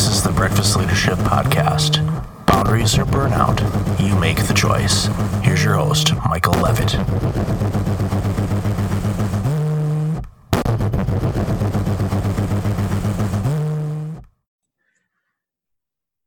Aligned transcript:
This 0.00 0.16
is 0.16 0.22
the 0.22 0.32
Breakfast 0.32 0.78
Leadership 0.78 1.18
Podcast. 1.18 2.00
Boundaries 2.46 2.96
or 2.96 3.04
burnout, 3.04 3.60
you 4.00 4.18
make 4.18 4.38
the 4.46 4.54
choice. 4.54 5.10
Here's 5.42 5.62
your 5.62 5.74
host, 5.74 6.14
Michael 6.26 6.54
Levitt. 6.54 6.94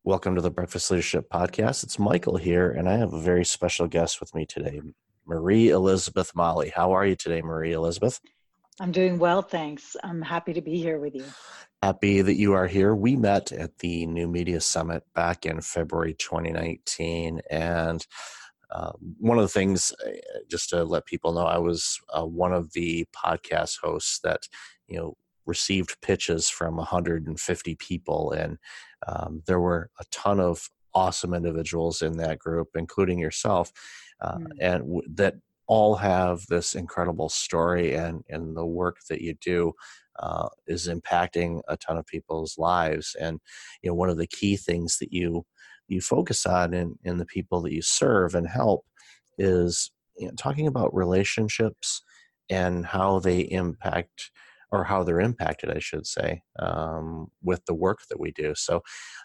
Welcome 0.03 0.35
to 0.35 0.41
the 0.41 0.51
Breakfast 0.51 0.91
Leadership 0.91 1.27
Podcast. 1.33 1.83
It's 1.83 1.97
Michael 1.97 2.37
here, 2.37 2.69
and 2.69 2.87
I 2.87 2.97
have 2.97 3.13
a 3.13 3.19
very 3.19 3.43
special 3.43 3.87
guest 3.87 4.19
with 4.19 4.35
me 4.35 4.45
today, 4.45 4.81
Marie 5.25 5.69
Elizabeth 5.69 6.35
Mali. 6.35 6.69
How 6.69 6.91
are 6.91 7.07
you 7.07 7.15
today, 7.15 7.41
Marie 7.41 7.73
Elizabeth? 7.73 8.19
I'm 8.79 8.91
doing 8.91 9.17
well, 9.17 9.41
thanks. 9.41 9.95
I'm 10.03 10.21
happy 10.21 10.53
to 10.53 10.61
be 10.61 10.77
here 10.77 10.99
with 10.99 11.15
you. 11.15 11.25
Happy 11.83 12.21
that 12.21 12.35
you 12.35 12.53
are 12.53 12.65
here. 12.65 12.95
We 12.95 13.17
met 13.17 13.51
at 13.51 13.79
the 13.79 14.05
New 14.05 14.25
Media 14.25 14.61
Summit 14.61 15.03
back 15.13 15.45
in 15.45 15.59
February 15.59 16.13
2019, 16.13 17.41
and 17.51 18.07
uh, 18.71 18.93
one 19.19 19.37
of 19.37 19.43
the 19.43 19.49
things, 19.49 19.91
uh, 20.07 20.11
just 20.49 20.69
to 20.69 20.85
let 20.85 21.05
people 21.05 21.33
know, 21.33 21.45
I 21.45 21.57
was 21.57 21.99
uh, 22.17 22.25
one 22.25 22.53
of 22.53 22.71
the 22.71 23.05
podcast 23.13 23.79
hosts 23.83 24.21
that 24.23 24.47
you 24.87 24.97
know 24.97 25.17
received 25.45 25.99
pitches 25.99 26.47
from 26.47 26.77
150 26.77 27.75
people, 27.75 28.31
and 28.31 28.59
um, 29.05 29.43
there 29.45 29.59
were 29.59 29.89
a 29.99 30.05
ton 30.09 30.39
of 30.39 30.69
awesome 30.93 31.33
individuals 31.33 32.01
in 32.01 32.13
that 32.13 32.39
group, 32.39 32.69
including 32.75 33.19
yourself, 33.19 33.73
uh, 34.21 34.37
mm. 34.37 34.47
and 34.61 34.83
w- 34.83 35.07
that 35.15 35.35
all 35.67 35.95
have 35.95 36.45
this 36.47 36.75
incredible 36.75 37.27
story, 37.27 37.93
and 37.93 38.23
and 38.29 38.55
the 38.55 38.65
work 38.65 38.99
that 39.09 39.19
you 39.19 39.33
do. 39.41 39.73
Uh, 40.19 40.47
is 40.67 40.87
impacting 40.87 41.61
a 41.67 41.77
ton 41.77 41.97
of 41.97 42.05
people's 42.05 42.57
lives, 42.57 43.15
and 43.19 43.39
you 43.81 43.89
know 43.89 43.95
one 43.95 44.09
of 44.09 44.17
the 44.17 44.27
key 44.27 44.55
things 44.57 44.97
that 44.99 45.11
you 45.11 45.45
you 45.87 46.01
focus 46.01 46.45
on 46.45 46.73
in, 46.73 46.95
in 47.03 47.17
the 47.17 47.25
people 47.25 47.61
that 47.61 47.73
you 47.73 47.81
serve 47.81 48.35
and 48.35 48.47
help 48.47 48.85
is 49.37 49.91
you 50.17 50.27
know, 50.27 50.33
talking 50.37 50.67
about 50.67 50.93
relationships 50.95 52.01
and 52.49 52.85
how 52.85 53.19
they 53.19 53.41
impact 53.41 54.31
or 54.71 54.83
how 54.83 55.03
they're 55.03 55.21
impacted, 55.21 55.69
I 55.69 55.79
should 55.79 56.07
say, 56.07 56.41
um, 56.59 57.27
with 57.43 57.63
the 57.65 57.75
work 57.75 57.99
that 58.09 58.19
we 58.19 58.31
do. 58.31 58.53
So, 58.55 58.81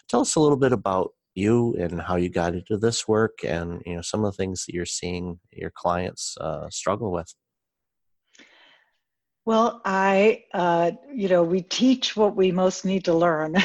tell 0.07 0.21
us 0.21 0.35
a 0.35 0.39
little 0.39 0.57
bit 0.57 0.71
about 0.73 1.11
you 1.35 1.75
and 1.79 2.01
how 2.01 2.15
you 2.17 2.29
got 2.29 2.53
into 2.53 2.77
this 2.77 3.07
work, 3.07 3.39
and 3.43 3.81
you 3.85 3.95
know 3.95 4.01
some 4.01 4.23
of 4.23 4.31
the 4.31 4.37
things 4.37 4.65
that 4.65 4.73
you're 4.75 4.85
seeing 4.85 5.39
your 5.51 5.71
clients 5.71 6.37
uh, 6.39 6.69
struggle 6.69 7.11
with. 7.11 7.33
Well, 9.49 9.81
I, 9.83 10.43
uh, 10.53 10.91
you 11.11 11.27
know, 11.27 11.41
we 11.41 11.63
teach 11.63 12.15
what 12.15 12.35
we 12.35 12.51
most 12.51 12.85
need 12.85 13.05
to 13.05 13.15
learn, 13.15 13.55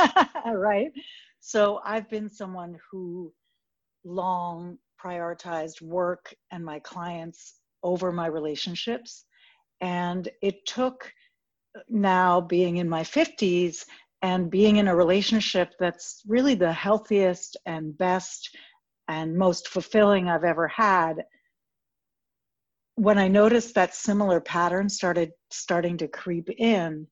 right? 0.46 0.92
So 1.40 1.80
I've 1.84 2.08
been 2.08 2.28
someone 2.28 2.78
who 2.88 3.32
long 4.04 4.78
prioritized 5.04 5.82
work 5.82 6.32
and 6.52 6.64
my 6.64 6.78
clients 6.78 7.56
over 7.82 8.12
my 8.12 8.26
relationships. 8.28 9.24
And 9.80 10.28
it 10.42 10.64
took 10.64 11.12
now 11.88 12.40
being 12.40 12.76
in 12.76 12.88
my 12.88 13.02
50s 13.02 13.84
and 14.22 14.48
being 14.48 14.76
in 14.76 14.86
a 14.86 14.94
relationship 14.94 15.72
that's 15.80 16.22
really 16.24 16.54
the 16.54 16.72
healthiest 16.72 17.56
and 17.66 17.98
best 17.98 18.48
and 19.08 19.36
most 19.36 19.66
fulfilling 19.66 20.28
I've 20.28 20.44
ever 20.44 20.68
had. 20.68 21.24
When 22.96 23.18
I 23.18 23.28
noticed 23.28 23.74
that 23.74 23.94
similar 23.94 24.40
pattern 24.40 24.88
started 24.88 25.30
starting 25.50 25.96
to 25.98 26.08
creep 26.08 26.48
in, 26.58 27.06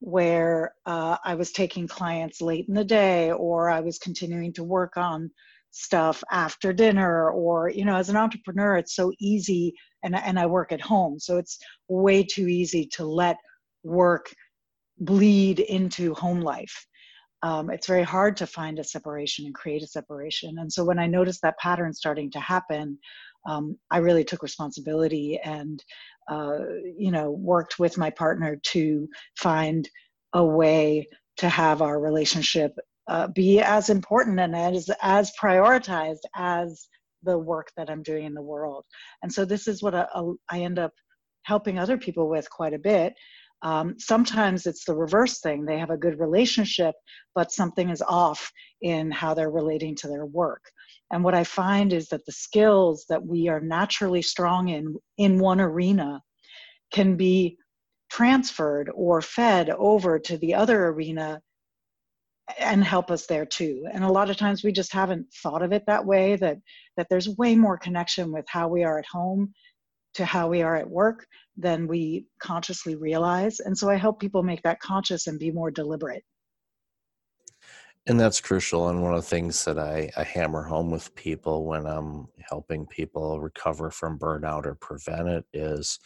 where 0.00 0.74
uh, 0.86 1.16
I 1.24 1.34
was 1.34 1.50
taking 1.50 1.88
clients 1.88 2.40
late 2.40 2.66
in 2.68 2.74
the 2.74 2.84
day, 2.84 3.32
or 3.32 3.70
I 3.70 3.80
was 3.80 3.98
continuing 3.98 4.52
to 4.54 4.64
work 4.64 4.96
on 4.96 5.30
stuff 5.70 6.22
after 6.30 6.72
dinner, 6.72 7.30
or 7.30 7.68
you 7.68 7.84
know, 7.84 7.96
as 7.96 8.10
an 8.10 8.16
entrepreneur, 8.16 8.76
it's 8.76 8.94
so 8.94 9.12
easy, 9.18 9.74
and 10.02 10.14
and 10.14 10.38
I 10.38 10.46
work 10.46 10.72
at 10.72 10.80
home, 10.80 11.18
so 11.18 11.38
it's 11.38 11.58
way 11.88 12.22
too 12.22 12.48
easy 12.48 12.86
to 12.92 13.04
let 13.04 13.36
work 13.82 14.26
bleed 14.98 15.60
into 15.60 16.14
home 16.14 16.40
life. 16.40 16.86
Um, 17.42 17.70
it's 17.70 17.86
very 17.86 18.02
hard 18.02 18.36
to 18.38 18.46
find 18.46 18.78
a 18.78 18.84
separation 18.84 19.44
and 19.44 19.54
create 19.54 19.82
a 19.82 19.86
separation. 19.86 20.58
And 20.58 20.72
so 20.72 20.84
when 20.84 20.98
I 20.98 21.06
noticed 21.06 21.42
that 21.42 21.58
pattern 21.58 21.92
starting 21.92 22.30
to 22.30 22.40
happen, 22.40 22.98
um, 23.46 23.78
I 23.90 23.98
really 23.98 24.24
took 24.24 24.42
responsibility 24.42 25.38
and, 25.44 25.82
uh, 26.30 26.58
you 26.96 27.10
know, 27.10 27.30
worked 27.30 27.78
with 27.78 27.98
my 27.98 28.10
partner 28.10 28.58
to 28.72 29.08
find 29.36 29.88
a 30.32 30.44
way 30.44 31.06
to 31.38 31.48
have 31.48 31.82
our 31.82 32.00
relationship 32.00 32.72
uh, 33.08 33.28
be 33.28 33.60
as 33.60 33.90
important 33.90 34.40
and 34.40 34.56
as 34.56 34.90
as 35.02 35.32
prioritized 35.40 36.24
as 36.34 36.88
the 37.22 37.36
work 37.38 37.70
that 37.76 37.90
I'm 37.90 38.02
doing 38.02 38.24
in 38.24 38.34
the 38.34 38.42
world. 38.42 38.84
And 39.22 39.32
so 39.32 39.44
this 39.44 39.68
is 39.68 39.82
what 39.82 39.94
I, 39.94 40.06
I 40.50 40.60
end 40.60 40.78
up 40.78 40.92
helping 41.42 41.78
other 41.78 41.98
people 41.98 42.28
with 42.28 42.48
quite 42.50 42.72
a 42.72 42.78
bit 42.78 43.14
um, 43.64 43.98
sometimes 43.98 44.66
it's 44.66 44.84
the 44.84 44.94
reverse 44.94 45.40
thing. 45.40 45.64
They 45.64 45.78
have 45.78 45.90
a 45.90 45.96
good 45.96 46.20
relationship, 46.20 46.94
but 47.34 47.50
something 47.50 47.88
is 47.88 48.02
off 48.02 48.52
in 48.82 49.10
how 49.10 49.32
they're 49.32 49.50
relating 49.50 49.96
to 49.96 50.08
their 50.08 50.26
work. 50.26 50.62
And 51.14 51.22
what 51.22 51.34
I 51.34 51.44
find 51.44 51.92
is 51.92 52.08
that 52.08 52.26
the 52.26 52.32
skills 52.32 53.06
that 53.08 53.24
we 53.24 53.46
are 53.46 53.60
naturally 53.60 54.20
strong 54.20 54.68
in 54.68 54.96
in 55.16 55.38
one 55.38 55.60
arena 55.60 56.20
can 56.92 57.16
be 57.16 57.56
transferred 58.10 58.90
or 58.92 59.22
fed 59.22 59.70
over 59.70 60.18
to 60.18 60.36
the 60.36 60.54
other 60.54 60.88
arena 60.88 61.40
and 62.58 62.82
help 62.82 63.12
us 63.12 63.26
there 63.26 63.46
too 63.46 63.86
and 63.92 64.04
a 64.04 64.12
lot 64.12 64.28
of 64.28 64.36
times 64.36 64.62
we 64.62 64.72
just 64.72 64.92
haven't 64.92 65.26
thought 65.42 65.62
of 65.62 65.72
it 65.72 65.84
that 65.86 66.04
way 66.04 66.36
that 66.36 66.58
that 66.96 67.06
there's 67.08 67.36
way 67.38 67.54
more 67.54 67.78
connection 67.78 68.32
with 68.32 68.44
how 68.48 68.68
we 68.68 68.84
are 68.84 68.98
at 68.98 69.06
home 69.06 69.54
to 70.14 70.24
how 70.24 70.48
we 70.48 70.62
are 70.62 70.76
at 70.76 70.90
work 70.90 71.26
than 71.56 71.86
we 71.86 72.26
consciously 72.40 72.94
realize. 72.94 73.60
And 73.60 73.76
so 73.76 73.90
I 73.90 73.96
help 73.96 74.20
people 74.20 74.42
make 74.42 74.62
that 74.62 74.80
conscious 74.80 75.26
and 75.26 75.38
be 75.38 75.50
more 75.50 75.70
deliberate. 75.70 76.24
And 78.06 78.20
that's 78.20 78.40
crucial. 78.40 78.88
And 78.88 79.02
one 79.02 79.14
of 79.14 79.22
the 79.22 79.28
things 79.28 79.64
that 79.64 79.78
I, 79.78 80.10
I 80.16 80.24
hammer 80.24 80.62
home 80.62 80.90
with 80.90 81.14
people 81.14 81.64
when 81.64 81.86
I'm 81.86 82.28
helping 82.38 82.86
people 82.86 83.40
recover 83.40 83.90
from 83.90 84.18
burnout 84.18 84.66
or 84.66 84.74
prevent 84.74 85.28
it 85.28 85.46
is 85.54 85.98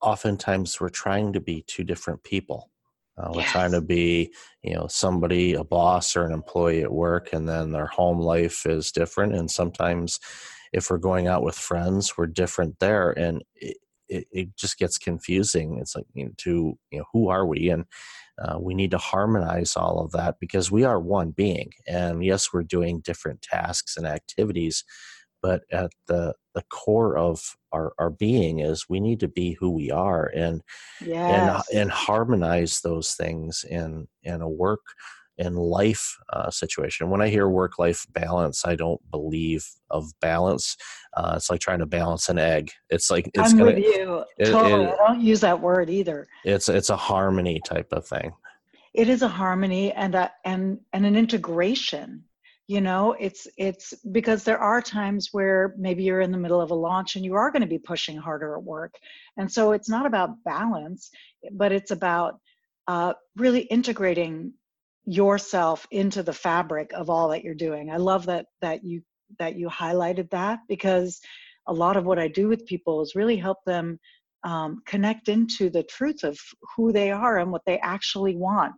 oftentimes 0.00 0.80
we're 0.80 0.88
trying 0.88 1.32
to 1.32 1.40
be 1.40 1.64
two 1.66 1.82
different 1.82 2.22
people. 2.22 2.70
Uh, 3.18 3.30
we're 3.34 3.40
yes. 3.40 3.50
trying 3.50 3.72
to 3.72 3.80
be, 3.80 4.32
you 4.62 4.74
know, 4.74 4.86
somebody, 4.88 5.54
a 5.54 5.64
boss 5.64 6.14
or 6.14 6.24
an 6.24 6.32
employee 6.32 6.82
at 6.82 6.92
work, 6.92 7.32
and 7.32 7.46
then 7.46 7.72
their 7.72 7.86
home 7.86 8.20
life 8.20 8.64
is 8.64 8.92
different. 8.92 9.34
And 9.34 9.50
sometimes 9.50 10.20
if 10.72 10.90
we're 10.90 10.98
going 10.98 11.26
out 11.26 11.42
with 11.42 11.56
friends 11.56 12.16
we're 12.16 12.26
different 12.26 12.78
there 12.78 13.10
and 13.10 13.42
it, 13.54 13.76
it, 14.08 14.26
it 14.32 14.56
just 14.56 14.78
gets 14.78 14.98
confusing 14.98 15.78
it's 15.80 15.94
like 15.94 16.06
you 16.14 16.26
know, 16.26 16.32
to 16.36 16.78
you 16.90 16.98
know 16.98 17.04
who 17.12 17.28
are 17.28 17.46
we 17.46 17.70
and 17.70 17.84
uh, 18.40 18.58
we 18.58 18.74
need 18.74 18.90
to 18.90 18.98
harmonize 18.98 19.76
all 19.76 20.00
of 20.00 20.12
that 20.12 20.36
because 20.40 20.70
we 20.70 20.84
are 20.84 21.00
one 21.00 21.30
being 21.30 21.70
and 21.86 22.24
yes 22.24 22.52
we're 22.52 22.62
doing 22.62 23.00
different 23.00 23.42
tasks 23.42 23.96
and 23.96 24.06
activities 24.06 24.84
but 25.42 25.62
at 25.72 25.90
the 26.06 26.34
the 26.54 26.62
core 26.70 27.16
of 27.16 27.56
our, 27.72 27.92
our 27.98 28.10
being 28.10 28.58
is 28.58 28.86
we 28.88 29.00
need 29.00 29.20
to 29.20 29.28
be 29.28 29.52
who 29.52 29.70
we 29.70 29.90
are 29.90 30.26
and 30.34 30.62
yes. 31.04 31.68
and 31.70 31.80
and 31.80 31.90
harmonize 31.90 32.80
those 32.80 33.14
things 33.14 33.64
in 33.68 34.06
in 34.22 34.40
a 34.40 34.48
work 34.48 34.80
and 35.40 35.56
life 35.56 36.16
uh, 36.32 36.50
situation. 36.50 37.08
When 37.08 37.22
I 37.22 37.28
hear 37.28 37.48
work 37.48 37.78
life 37.78 38.06
balance, 38.12 38.64
I 38.64 38.76
don't 38.76 39.00
believe 39.10 39.66
of 39.90 40.12
balance. 40.20 40.76
Uh, 41.16 41.32
it's 41.36 41.50
like 41.50 41.60
trying 41.60 41.78
to 41.80 41.86
balance 41.86 42.28
an 42.28 42.38
egg. 42.38 42.70
It's 42.90 43.10
like 43.10 43.28
it's 43.34 43.52
I'm 43.52 43.58
gonna, 43.58 43.72
with 43.72 43.84
you. 43.84 44.24
It, 44.38 44.46
totally, 44.46 44.84
it, 44.84 44.94
I 45.02 45.08
don't 45.08 45.22
use 45.22 45.40
that 45.40 45.60
word 45.60 45.88
either. 45.90 46.28
It's 46.44 46.68
it's 46.68 46.90
a 46.90 46.96
harmony 46.96 47.60
type 47.64 47.88
of 47.92 48.06
thing. 48.06 48.32
It 48.92 49.08
is 49.08 49.22
a 49.22 49.28
harmony 49.28 49.92
and 49.92 50.14
a, 50.14 50.30
and 50.44 50.78
and 50.92 51.06
an 51.06 51.16
integration. 51.16 52.24
You 52.68 52.80
know, 52.80 53.16
it's 53.18 53.48
it's 53.56 53.94
because 54.12 54.44
there 54.44 54.58
are 54.58 54.80
times 54.80 55.30
where 55.32 55.74
maybe 55.76 56.04
you're 56.04 56.20
in 56.20 56.30
the 56.30 56.38
middle 56.38 56.60
of 56.60 56.70
a 56.70 56.74
launch 56.74 57.16
and 57.16 57.24
you 57.24 57.34
are 57.34 57.50
going 57.50 57.62
to 57.62 57.68
be 57.68 57.78
pushing 57.78 58.16
harder 58.16 58.54
at 58.54 58.62
work, 58.62 58.94
and 59.38 59.50
so 59.50 59.72
it's 59.72 59.88
not 59.88 60.06
about 60.06 60.44
balance, 60.44 61.10
but 61.52 61.72
it's 61.72 61.90
about 61.90 62.38
uh, 62.86 63.14
really 63.36 63.62
integrating 63.62 64.52
yourself 65.10 65.88
into 65.90 66.22
the 66.22 66.32
fabric 66.32 66.92
of 66.94 67.10
all 67.10 67.28
that 67.30 67.42
you're 67.42 67.52
doing. 67.52 67.90
I 67.90 67.96
love 67.96 68.26
that 68.26 68.46
that 68.62 68.84
you 68.84 69.02
that 69.40 69.56
you 69.56 69.68
highlighted 69.68 70.30
that 70.30 70.60
because 70.68 71.20
a 71.66 71.72
lot 71.72 71.96
of 71.96 72.04
what 72.04 72.20
I 72.20 72.28
do 72.28 72.46
with 72.46 72.64
people 72.64 73.02
is 73.02 73.16
really 73.16 73.36
help 73.36 73.58
them 73.66 73.98
um, 74.44 74.82
connect 74.86 75.28
into 75.28 75.68
the 75.68 75.82
truth 75.82 76.22
of 76.22 76.38
who 76.76 76.92
they 76.92 77.10
are 77.10 77.38
and 77.38 77.50
what 77.50 77.62
they 77.66 77.78
actually 77.80 78.36
want, 78.36 78.72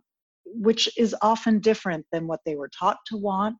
which 0.45 0.89
is 0.97 1.15
often 1.21 1.59
different 1.59 2.03
than 2.11 2.25
what 2.25 2.39
they 2.47 2.55
were 2.55 2.69
taught 2.79 2.97
to 3.07 3.17
want, 3.17 3.55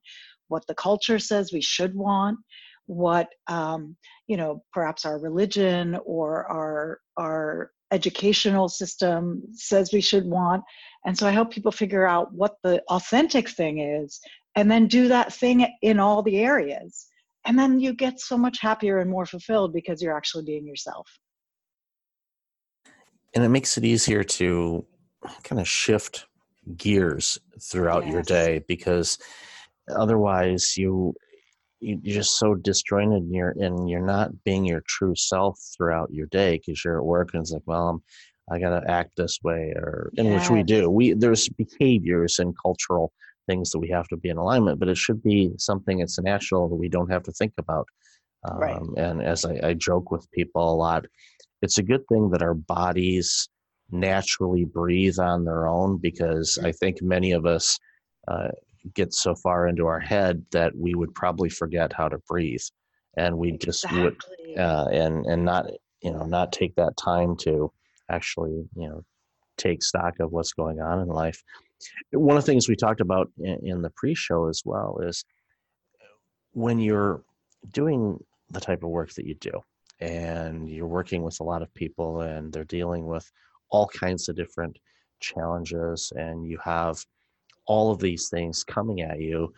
what 0.47 0.65
the 0.67 0.75
culture 0.75 1.19
says 1.19 1.53
we 1.53 1.61
should 1.61 1.93
want, 1.93 2.39
what 2.87 3.27
um, 3.49 3.95
you 4.25 4.35
know 4.35 4.63
perhaps 4.73 5.05
our 5.05 5.19
religion 5.19 5.95
or 6.05 6.47
our 6.47 6.99
our 7.17 7.69
educational 7.91 8.67
system 8.67 9.43
says 9.53 9.93
we 9.93 10.01
should 10.01 10.25
want 10.25 10.63
And 11.05 11.17
so 11.17 11.27
I 11.27 11.31
help 11.31 11.51
people 11.51 11.71
figure 11.71 12.07
out 12.07 12.33
what 12.33 12.57
the 12.63 12.81
authentic 12.89 13.49
thing 13.49 13.79
is 13.79 14.19
and 14.55 14.69
then 14.69 14.87
do 14.87 15.07
that 15.09 15.33
thing 15.33 15.67
in 15.81 15.99
all 15.99 16.23
the 16.23 16.37
areas. 16.37 17.07
And 17.45 17.59
then 17.59 17.79
you 17.79 17.93
get 17.93 18.19
so 18.19 18.37
much 18.37 18.59
happier 18.61 18.99
and 18.99 19.09
more 19.09 19.25
fulfilled 19.25 19.73
because 19.73 20.01
you're 20.01 20.15
actually 20.15 20.45
being 20.45 20.65
yourself. 20.65 21.09
And 23.35 23.43
it 23.43 23.49
makes 23.49 23.77
it 23.77 23.83
easier 23.83 24.23
to 24.23 24.85
kind 25.43 25.59
of 25.59 25.67
shift 25.67 26.25
gears 26.77 27.39
throughout 27.61 28.05
yes. 28.05 28.13
your 28.13 28.21
day 28.21 28.63
because 28.67 29.17
otherwise 29.93 30.77
you 30.77 31.13
you're 31.79 32.15
just 32.15 32.39
so 32.39 32.55
disjointed 32.55 33.23
and 33.23 33.33
you're 33.33 33.53
and 33.59 33.89
you're 33.89 34.05
not 34.05 34.31
being 34.45 34.63
your 34.63 34.81
true 34.87 35.13
self 35.15 35.59
throughout 35.75 36.13
your 36.13 36.27
day 36.27 36.57
because 36.57 36.83
you're 36.83 36.99
at 36.99 37.05
work 37.05 37.33
and 37.33 37.41
it's 37.41 37.51
like 37.51 37.63
well 37.65 37.89
I'm, 37.89 38.03
i 38.51 38.59
got 38.59 38.79
to 38.79 38.91
act 38.91 39.11
this 39.17 39.39
way 39.43 39.73
or 39.75 40.11
in 40.15 40.25
yes. 40.25 40.41
which 40.41 40.49
we 40.49 40.63
do 40.63 40.89
we 40.89 41.13
there's 41.13 41.49
behaviors 41.49 42.39
and 42.39 42.53
cultural 42.61 43.11
things 43.47 43.71
that 43.71 43.79
we 43.79 43.89
have 43.89 44.07
to 44.07 44.17
be 44.17 44.29
in 44.29 44.37
alignment 44.37 44.79
but 44.79 44.89
it 44.89 44.97
should 44.97 45.21
be 45.21 45.51
something 45.57 45.99
that's 45.99 46.19
natural 46.19 46.69
that 46.69 46.75
we 46.75 46.89
don't 46.89 47.11
have 47.11 47.23
to 47.23 47.31
think 47.31 47.53
about 47.57 47.87
um, 48.45 48.59
right. 48.59 48.81
and 48.97 49.21
as 49.21 49.45
I, 49.45 49.59
I 49.63 49.73
joke 49.73 50.11
with 50.11 50.29
people 50.31 50.73
a 50.73 50.75
lot 50.75 51.05
it's 51.61 51.77
a 51.77 51.83
good 51.83 52.05
thing 52.07 52.29
that 52.31 52.41
our 52.41 52.53
bodies 52.53 53.47
naturally 53.93 54.65
breathe 54.65 55.19
on 55.19 55.45
their 55.45 55.67
own 55.67 55.97
because 55.97 56.57
I 56.61 56.71
think 56.71 57.01
many 57.01 57.31
of 57.31 57.45
us 57.45 57.79
uh, 58.27 58.49
get 58.93 59.13
so 59.13 59.35
far 59.35 59.67
into 59.67 59.85
our 59.85 59.99
head 59.99 60.43
that 60.51 60.75
we 60.75 60.93
would 60.95 61.13
probably 61.15 61.49
forget 61.49 61.93
how 61.93 62.09
to 62.09 62.17
breathe, 62.27 62.63
and 63.17 63.37
we 63.37 63.51
just 63.57 63.85
exactly. 63.85 64.01
would 64.47 64.59
uh, 64.59 64.87
and 64.91 65.25
and 65.25 65.45
not 65.45 65.67
you 66.01 66.11
know 66.11 66.25
not 66.25 66.51
take 66.51 66.75
that 66.75 66.97
time 66.97 67.37
to 67.37 67.71
actually 68.09 68.51
you 68.75 68.89
know 68.89 69.03
take 69.57 69.83
stock 69.83 70.19
of 70.19 70.31
what's 70.31 70.53
going 70.53 70.81
on 70.81 70.99
in 70.99 71.07
life. 71.07 71.41
One 72.11 72.37
of 72.37 72.43
the 72.43 72.51
things 72.51 72.67
we 72.67 72.75
talked 72.75 73.01
about 73.01 73.29
in, 73.37 73.81
the 73.81 73.91
pre-show 73.91 74.47
as 74.47 74.61
well 74.65 74.99
is 75.03 75.25
uh, 76.01 76.05
when 76.53 76.79
you're 76.79 77.23
doing 77.71 78.17
the 78.49 78.61
type 78.61 78.83
of 78.83 78.89
work 78.89 79.13
that 79.13 79.25
you 79.25 79.35
do 79.35 79.51
and 79.99 80.69
you're 80.69 80.87
working 80.87 81.23
with 81.23 81.39
a 81.39 81.43
lot 81.43 81.61
of 81.61 81.73
people 81.73 82.21
and 82.21 82.51
they're 82.51 82.63
dealing 82.63 83.05
with 83.05 83.29
all 83.69 83.87
kinds 83.87 84.29
of 84.29 84.35
different 84.35 84.77
challenges 85.19 86.11
and 86.15 86.45
you 86.45 86.57
have 86.63 87.03
all 87.65 87.91
of 87.91 87.99
these 87.99 88.27
things 88.29 88.63
coming 88.63 89.01
at 89.01 89.21
you 89.21 89.53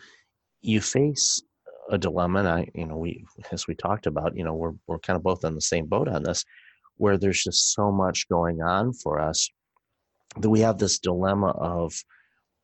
you 0.62 0.80
face 0.80 1.42
a 1.90 1.98
dilemma 1.98 2.40
and 2.40 2.48
i 2.48 2.68
you 2.76 2.86
know 2.86 2.98
we 2.98 3.26
as 3.52 3.68
we 3.68 3.74
talked 3.74 4.06
about 4.06 4.38
you 4.38 4.44
know 4.44 4.54
we're, 4.54 4.74
we're 4.86 5.00
kind 5.00 5.18
of 5.18 5.24
both 5.24 5.44
on 5.44 5.56
the 5.56 5.62
same 5.62 5.88
boat 5.88 6.08
on 6.08 6.22
this 6.22 6.46
where 6.98 7.18
there's 7.18 7.44
just 7.44 7.74
so 7.74 7.92
much 7.92 8.28
going 8.30 8.62
on 8.62 8.94
for 8.94 9.20
us 9.20 9.50
that 10.40 10.50
we 10.50 10.60
have 10.60 10.78
this 10.78 11.00
dilemma 11.00 11.50
of 11.50 11.94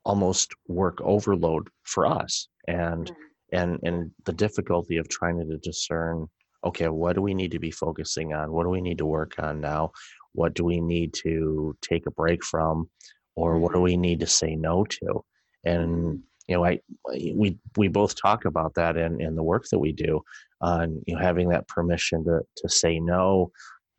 almost 0.04 0.52
work 0.68 1.00
overload 1.02 1.70
for 1.84 2.06
us 2.06 2.48
and 2.68 3.08
mm-hmm. 3.08 3.56
and 3.56 3.80
and 3.84 4.12
the 4.26 4.34
difficulty 4.34 4.98
of 4.98 5.08
trying 5.08 5.40
to 5.40 5.58
discern 5.58 6.28
okay 6.64 6.88
what 6.88 7.16
do 7.16 7.22
we 7.22 7.34
need 7.34 7.52
to 7.52 7.60
be 7.60 7.72
focusing 7.72 8.34
on? 8.34 8.52
What 8.52 8.64
do 8.64 8.70
we 8.70 8.82
need 8.82 8.98
to 9.00 9.06
work 9.06 9.36
on 9.40 9.62
now? 9.62 9.92
What 10.34 10.54
do 10.54 10.64
we 10.64 10.80
need 10.80 11.14
to 11.26 11.76
take 11.82 12.08
a 12.08 12.12
break 12.12 12.44
from? 12.44 12.90
Or 13.36 13.58
what 13.58 13.72
do 13.72 13.78
mm-hmm. 13.78 13.84
we 13.84 13.98
need 13.98 14.20
to 14.22 14.28
say 14.28 14.56
no 14.56 14.84
to? 14.86 15.24
And 15.64 16.24
you 16.48 16.58
know 16.58 16.66
i 16.66 16.80
we 17.14 17.58
we 17.78 17.88
both 17.88 18.22
talk 18.22 18.46
about 18.46 18.74
that 18.76 18.98
in 18.98 19.22
in 19.22 19.36
the 19.36 19.44
work 19.44 19.66
that 19.70 19.80
we 19.80 19.92
do 19.92 20.22
uh, 20.62 20.80
and 20.82 21.02
you 21.08 21.16
know 21.16 21.22
having 21.22 21.50
that 21.50 21.68
permission 21.68 22.24
to 22.26 22.42
to 22.58 22.68
say 22.68 23.00
no 23.00 23.52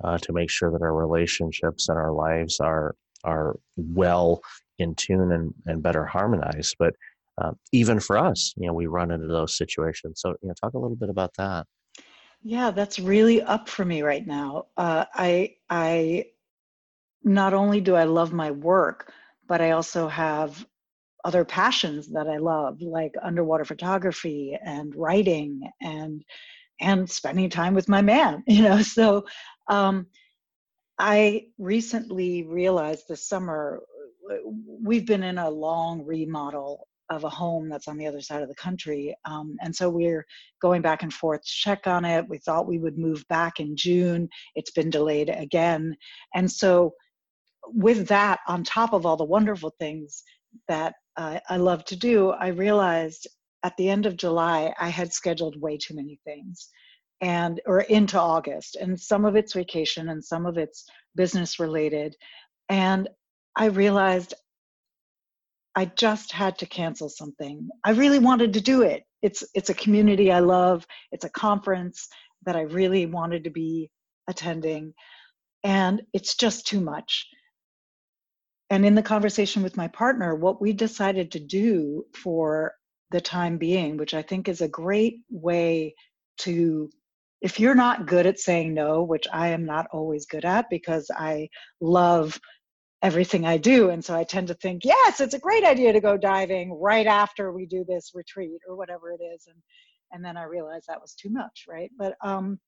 uh, 0.04 0.19
to 0.19 0.32
make 0.32 0.50
sure 0.50 0.70
that 0.70 0.82
our 0.82 0.94
relationships 0.94 1.88
and 1.88 1.99
our 1.99 2.12
lives 2.12 2.60
are 2.60 2.94
are 3.25 3.56
well 3.76 4.40
in 4.78 4.94
tune 4.94 5.32
and, 5.32 5.54
and 5.66 5.82
better 5.82 6.04
harmonized 6.04 6.75
but 6.78 6.94
uh, 7.40 7.52
even 7.72 8.00
for 8.00 8.19
us 8.19 8.52
you 8.56 8.66
know 8.66 8.72
we 8.72 8.87
run 8.87 9.10
into 9.10 9.26
those 9.26 9.56
situations 9.56 10.20
so 10.20 10.31
you 10.43 10.49
know 10.49 10.54
talk 10.60 10.75
a 10.75 10.78
little 10.78 10.96
bit 10.96 11.08
about 11.08 11.31
that 11.38 11.66
yeah, 12.43 12.72
that's 12.72 12.99
really 12.99 13.40
up 13.40 13.69
for 13.69 13.84
me 13.84 14.02
right 14.02 14.26
now. 14.26 14.66
Uh, 14.76 15.04
I 15.14 15.56
I 15.70 16.26
not 17.22 17.55
only 17.55 17.81
do 17.81 17.94
I 17.94 18.05
love 18.05 18.32
my 18.32 18.50
work, 18.50 19.12
but 19.46 19.60
I 19.60 19.70
also 19.72 20.08
have 20.08 20.66
other 21.25 21.44
passions 21.44 22.08
that 22.10 22.28
I 22.28 22.38
love, 22.38 22.82
like 22.82 23.14
underwater 23.22 23.64
photography 23.64 24.58
and 24.64 24.94
writing 24.96 25.70
and 25.81 26.25
and 26.81 27.08
spending 27.08 27.48
time 27.48 27.75
with 27.75 27.88
my 27.88 28.02
man. 28.02 28.43
You 28.48 28.62
know, 28.62 28.82
so 28.82 29.25
um, 29.68 30.06
I 30.98 31.46
recently 31.58 32.44
realized 32.44 33.04
this 33.08 33.28
summer 33.28 33.82
we've 34.82 35.06
been 35.06 35.22
in 35.22 35.38
a 35.38 35.50
long 35.50 36.04
remodel 36.04 36.86
of 37.10 37.24
a 37.24 37.28
home 37.28 37.68
that's 37.68 37.88
on 37.88 37.98
the 37.98 38.06
other 38.06 38.20
side 38.20 38.42
of 38.42 38.48
the 38.48 38.54
country. 38.54 39.14
Um, 39.24 39.56
and 39.60 39.74
so 39.74 39.90
we're 39.90 40.24
going 40.60 40.82
back 40.82 41.02
and 41.02 41.12
forth 41.12 41.42
to 41.42 41.50
check 41.50 41.86
on 41.86 42.04
it. 42.04 42.28
We 42.28 42.38
thought 42.38 42.66
we 42.66 42.78
would 42.78 42.98
move 42.98 43.24
back 43.28 43.60
in 43.60 43.76
June. 43.76 44.28
It's 44.54 44.70
been 44.70 44.90
delayed 44.90 45.28
again. 45.28 45.96
And 46.34 46.50
so, 46.50 46.94
with 47.66 48.08
that, 48.08 48.40
on 48.48 48.64
top 48.64 48.92
of 48.92 49.06
all 49.06 49.16
the 49.16 49.24
wonderful 49.24 49.72
things 49.78 50.24
that 50.68 50.94
uh, 51.16 51.38
I 51.48 51.56
love 51.58 51.84
to 51.86 51.96
do, 51.96 52.30
I 52.30 52.48
realized 52.48 53.28
at 53.62 53.76
the 53.76 53.88
end 53.88 54.04
of 54.04 54.16
July, 54.16 54.74
I 54.80 54.88
had 54.88 55.12
scheduled 55.12 55.60
way 55.60 55.78
too 55.78 55.94
many 55.94 56.18
things 56.24 56.68
and 57.22 57.60
or 57.66 57.82
into 57.82 58.20
August 58.20 58.76
and 58.76 59.00
some 59.00 59.24
of 59.24 59.36
it's 59.36 59.54
vacation 59.54 60.10
and 60.10 60.22
some 60.22 60.44
of 60.44 60.58
it's 60.58 60.84
business 61.14 61.58
related 61.58 62.14
and 62.69 63.08
I 63.56 63.66
realized 63.66 64.34
I 65.74 65.86
just 65.86 66.32
had 66.32 66.58
to 66.58 66.66
cancel 66.66 67.08
something. 67.08 67.69
I 67.84 67.92
really 67.92 68.19
wanted 68.19 68.52
to 68.54 68.60
do 68.60 68.82
it. 68.82 69.04
It's 69.22 69.42
it's 69.54 69.70
a 69.70 69.74
community 69.74 70.30
I 70.30 70.40
love. 70.40 70.86
It's 71.12 71.24
a 71.24 71.30
conference 71.30 72.08
that 72.44 72.56
I 72.56 72.62
really 72.62 73.06
wanted 73.06 73.44
to 73.44 73.50
be 73.50 73.90
attending 74.28 74.92
and 75.64 76.02
it's 76.12 76.34
just 76.34 76.66
too 76.66 76.80
much. 76.80 77.26
And 78.69 78.84
in 78.84 78.94
the 78.94 79.02
conversation 79.02 79.62
with 79.62 79.76
my 79.76 79.88
partner, 79.88 80.34
what 80.34 80.60
we 80.60 80.72
decided 80.72 81.32
to 81.32 81.40
do 81.40 82.04
for 82.14 82.72
the 83.10 83.20
time 83.20 83.58
being, 83.58 83.96
which 83.96 84.14
I 84.14 84.22
think 84.22 84.48
is 84.48 84.60
a 84.60 84.69
great 84.69 85.20
way 85.30 85.94
to 86.38 86.90
if 87.42 87.58
you're 87.58 87.74
not 87.74 88.06
good 88.06 88.26
at 88.26 88.38
saying 88.38 88.72
no, 88.72 89.02
which 89.02 89.26
I 89.32 89.48
am 89.48 89.64
not 89.66 89.86
always 89.92 90.26
good 90.26 90.44
at 90.44 90.70
because 90.70 91.10
I 91.14 91.48
love 91.80 92.40
everything 93.02 93.44
I 93.44 93.56
do. 93.56 93.90
And 93.90 94.04
so 94.04 94.16
I 94.16 94.22
tend 94.22 94.46
to 94.48 94.54
think, 94.54 94.84
yes, 94.84 95.20
it's 95.20 95.34
a 95.34 95.40
great 95.40 95.64
idea 95.64 95.92
to 95.92 96.00
go 96.00 96.16
diving 96.16 96.72
right 96.80 97.06
after 97.06 97.52
we 97.52 97.66
do 97.66 97.84
this 97.86 98.12
retreat 98.14 98.60
or 98.69 98.76
whatever 98.76 99.10
it 99.10 99.20
is. 99.22 99.46
And 99.48 99.56
and 100.12 100.24
then 100.24 100.36
I 100.36 100.44
realized 100.44 100.84
that 100.88 101.00
was 101.00 101.14
too 101.14 101.31
much, 101.31 101.64
right? 101.69 101.90
But 101.98 102.17
um, 102.22 102.60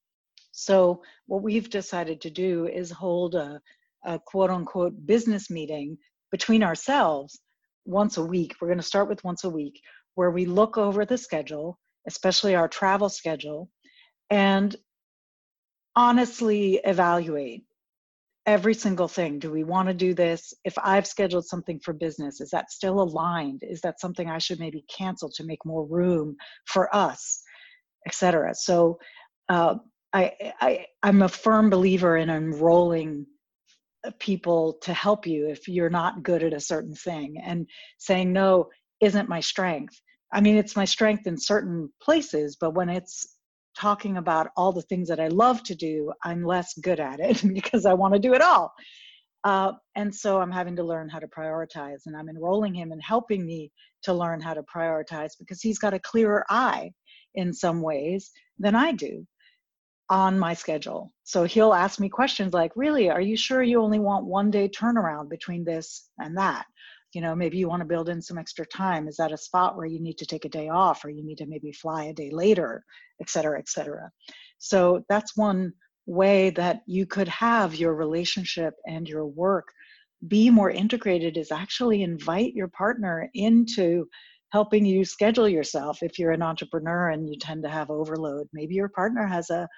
so 0.50 1.02
what 1.26 1.42
we've 1.42 1.68
decided 1.68 2.20
to 2.22 2.30
do 2.30 2.66
is 2.66 2.90
hold 2.90 3.34
a, 3.34 3.60
a 4.04 4.18
quote 4.18 4.50
unquote 4.50 4.94
business 5.06 5.50
meeting 5.50 5.99
between 6.32 6.62
ourselves 6.62 7.38
once 7.84 8.16
a 8.16 8.25
week. 8.25 8.54
We're 8.60 8.68
going 8.68 8.78
to 8.78 8.82
start 8.82 9.08
with 9.08 9.22
once 9.25 9.44
a 9.44 9.50
week 9.50 9.78
where 10.14 10.30
we 10.30 10.46
look 10.46 10.78
over 10.78 11.04
the 11.04 11.18
schedule, 11.18 11.78
especially 12.08 12.54
our 12.54 12.66
travel 12.66 13.10
schedule, 13.10 13.68
and 14.31 14.75
honestly 15.97 16.81
evaluate 16.85 17.64
every 18.47 18.75
single 18.75 19.09
thing. 19.09 19.38
Do 19.38 19.50
we 19.50 19.64
want 19.64 19.88
to 19.88 19.95
do 19.95 20.14
this? 20.14 20.52
If 20.64 20.75
I've 20.83 21.07
scheduled 21.07 21.47
something 21.47 21.81
for 21.81 21.93
business, 21.93 22.40
is 22.40 22.50
that 22.50 22.71
still 22.71 23.00
aligned? 23.00 23.62
Is 23.62 23.81
that 23.83 24.00
something 24.00 24.28
I 24.28 24.38
should 24.38 24.61
maybe 24.61 24.85
cancel 24.95 25.31
to 25.31 25.45
make 25.45 25.64
more 25.64 25.87
room 25.87 26.37
for 26.66 26.95
us, 26.95 27.43
etc. 28.07 28.54
So 28.54 28.99
uh, 29.49 29.76
I, 30.12 30.33
I 30.61 30.87
I'm 31.02 31.23
a 31.23 31.28
firm 31.28 31.71
believer 31.71 32.16
in 32.16 32.28
enrolling 32.28 33.26
people 34.19 34.75
to 34.83 34.93
help 34.93 35.26
you 35.26 35.49
if 35.49 35.66
you're 35.66 35.90
not 35.90 36.23
good 36.23 36.43
at 36.43 36.52
a 36.52 36.61
certain 36.61 36.95
thing 36.95 37.37
and 37.43 37.66
saying 37.99 38.33
no 38.33 38.69
isn't 39.00 39.28
my 39.28 39.40
strength. 39.40 39.99
I 40.33 40.40
mean, 40.40 40.57
it's 40.57 40.76
my 40.76 40.85
strength 40.85 41.26
in 41.26 41.38
certain 41.38 41.90
places, 42.02 42.57
but 42.61 42.75
when 42.75 42.90
it's 42.90 43.37
talking 43.76 44.16
about 44.16 44.49
all 44.57 44.73
the 44.73 44.83
things 44.83 45.09
that 45.09 45.21
I 45.21 45.28
love 45.28 45.62
to 45.64 45.75
do, 45.75 46.12
I'm 46.25 46.45
less 46.45 46.75
good 46.75 47.00
at 47.00 47.21
it 47.21 47.43
because 47.54 47.87
I 47.87 47.95
want 47.95 48.14
to 48.14 48.21
do 48.21 48.35
it 48.35 48.43
all. 48.43 48.73
Uh, 49.45 49.73
and 49.95 50.14
so 50.14 50.40
I'm 50.40 50.50
having 50.50 50.75
to 50.76 50.83
learn 50.83 51.09
how 51.09 51.19
to 51.19 51.28
prioritize, 51.28 52.07
and 52.07 52.16
I'm 52.16 52.31
enrolling 52.31 52.75
him 52.75 52.93
and 52.93 53.02
helping 53.02 53.45
me 53.45 53.71
to 54.04 54.14
learn 54.14 54.40
how 54.40 54.54
to 54.54 54.62
prioritize 54.62 55.33
because 55.38 55.61
he's 55.61 55.78
got 55.78 55.95
a 55.95 55.99
clearer 55.99 56.45
eye 56.49 56.90
in 57.35 57.52
some 57.52 57.83
ways 57.83 58.31
than 58.59 58.75
I 58.75 58.93
do 58.93 59.26
on 60.11 60.38
my 60.38 60.54
schedule. 60.54 61.12
So 61.25 61.45
he'll 61.45 61.75
ask 61.75 61.99
me 62.00 62.09
questions 62.09 62.52
like, 62.52 62.73
Really, 62.76 63.11
are 63.11 63.21
you 63.21 63.37
sure 63.37 63.62
you 63.62 63.83
only 63.83 63.99
want 63.99 64.26
one 64.26 64.50
day 64.50 64.69
turnaround 64.69 65.28
between 65.28 65.64
this 65.64 66.09
and 66.19 66.37
that? 66.38 66.64
You 67.14 67.21
know 67.21 67.35
maybe 67.35 67.59
you 67.59 67.68
want 67.68 67.80
to 67.80 67.88
build 67.88 68.09
in 68.09 68.21
some 68.21 68.38
extra 68.38 68.66
time. 68.66 69.09
Is 69.09 69.16
that 69.16 69.33
a 69.33 69.37
spot 69.37 69.76
where 69.76 69.87
you 69.87 70.00
need 70.00 70.18
to 70.18 70.26
take 70.26 70.44
a 70.44 70.49
day 70.49 70.68
off 70.68 71.04
or 71.04 71.11
you 71.11 71.25
need 71.25 71.38
to 71.38 71.47
maybe 71.47 71.73
fly 71.73 72.04
a 72.04 72.12
day 72.12 72.30
later 72.30 72.85
et 73.21 73.30
cetera 73.30 73.59
et 73.59 73.68
cetera? 73.68 74.11
So 74.59 75.04
that's 75.09 75.37
one 75.37 75.73
way 76.06 76.50
that 76.50 76.83
you 76.87 77.06
could 77.06 77.28
have 77.28 77.75
your 77.75 77.94
relationship 77.94 78.75
and 78.87 79.09
your 79.09 79.26
work 79.26 79.66
be 80.28 80.50
more 80.50 80.71
integrated 80.71 81.37
is 81.37 81.52
actually 81.52 82.02
invite 82.02 82.54
your 82.54 82.68
partner 82.68 83.28
into 83.35 84.06
helping 84.52 84.87
you 84.87 85.04
schedule 85.04 85.49
yourself. 85.49 86.02
If 86.02 86.18
you're 86.18 86.30
an 86.33 86.42
entrepreneur 86.42 87.11
and 87.11 87.28
you 87.28 87.37
tend 87.38 87.62
to 87.64 87.71
have 87.71 87.90
overload 87.90 88.49
maybe 88.52 88.75
your 88.75 88.88
partner 88.88 89.26
has 89.26 89.50
a 89.50 89.68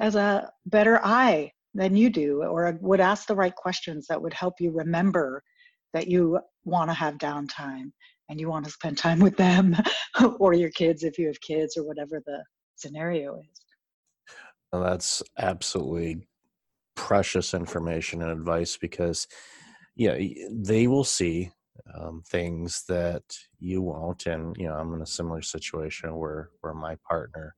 has 0.00 0.16
a 0.16 0.50
better 0.66 1.00
eye 1.04 1.52
than 1.74 1.96
you 1.96 2.10
do 2.10 2.42
or 2.42 2.76
would 2.80 3.00
ask 3.00 3.26
the 3.26 3.34
right 3.34 3.54
questions 3.54 4.06
that 4.08 4.20
would 4.20 4.34
help 4.34 4.54
you 4.60 4.70
remember 4.72 5.42
that 5.92 6.06
you 6.06 6.40
want 6.64 6.90
to 6.90 6.94
have 6.94 7.18
downtime 7.18 7.92
and 8.28 8.38
you 8.38 8.48
want 8.48 8.64
to 8.64 8.70
spend 8.70 8.96
time 8.96 9.18
with 9.18 9.36
them 9.36 9.76
or 10.38 10.54
your 10.54 10.70
kids 10.70 11.04
if 11.04 11.18
you 11.18 11.26
have 11.26 11.40
kids 11.40 11.76
or 11.76 11.84
whatever 11.84 12.22
the 12.26 12.42
scenario 12.76 13.38
is. 13.38 13.60
Well, 14.72 14.82
that's 14.82 15.22
absolutely 15.38 16.28
precious 16.94 17.54
information 17.54 18.22
and 18.22 18.30
advice 18.30 18.76
because 18.76 19.26
yeah 19.96 20.16
they 20.50 20.86
will 20.86 21.02
see 21.02 21.50
um, 21.94 22.22
things 22.28 22.84
that 22.88 23.22
you 23.58 23.80
won't 23.80 24.26
and 24.26 24.54
you 24.58 24.68
know 24.68 24.74
i'm 24.74 24.92
in 24.92 25.00
a 25.00 25.06
similar 25.06 25.40
situation 25.40 26.14
where 26.14 26.50
where 26.60 26.74
my 26.74 26.96
partner 27.08 27.54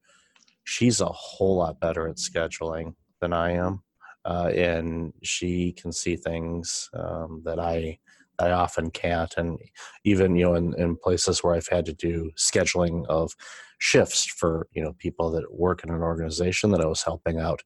she's 0.64 1.00
a 1.00 1.06
whole 1.06 1.56
lot 1.56 1.80
better 1.80 2.06
at 2.08 2.16
scheduling 2.16 2.94
than 3.20 3.32
i 3.32 3.50
am 3.50 3.82
uh, 4.24 4.52
and 4.54 5.12
she 5.24 5.72
can 5.72 5.90
see 5.90 6.14
things 6.14 6.88
um, 6.94 7.42
that 7.44 7.58
i 7.58 7.98
I 8.38 8.50
often 8.50 8.90
can't. 8.90 9.32
And 9.36 9.58
even, 10.04 10.36
you 10.36 10.46
know, 10.46 10.54
in, 10.54 10.74
in 10.78 10.96
places 10.96 11.42
where 11.42 11.54
I've 11.54 11.68
had 11.68 11.84
to 11.86 11.92
do 11.92 12.30
scheduling 12.36 13.06
of 13.08 13.32
shifts 13.78 14.24
for, 14.24 14.68
you 14.72 14.82
know, 14.82 14.94
people 14.98 15.30
that 15.32 15.52
work 15.52 15.84
in 15.84 15.90
an 15.90 16.02
organization 16.02 16.70
that 16.70 16.80
I 16.80 16.86
was 16.86 17.02
helping 17.02 17.38
out, 17.38 17.60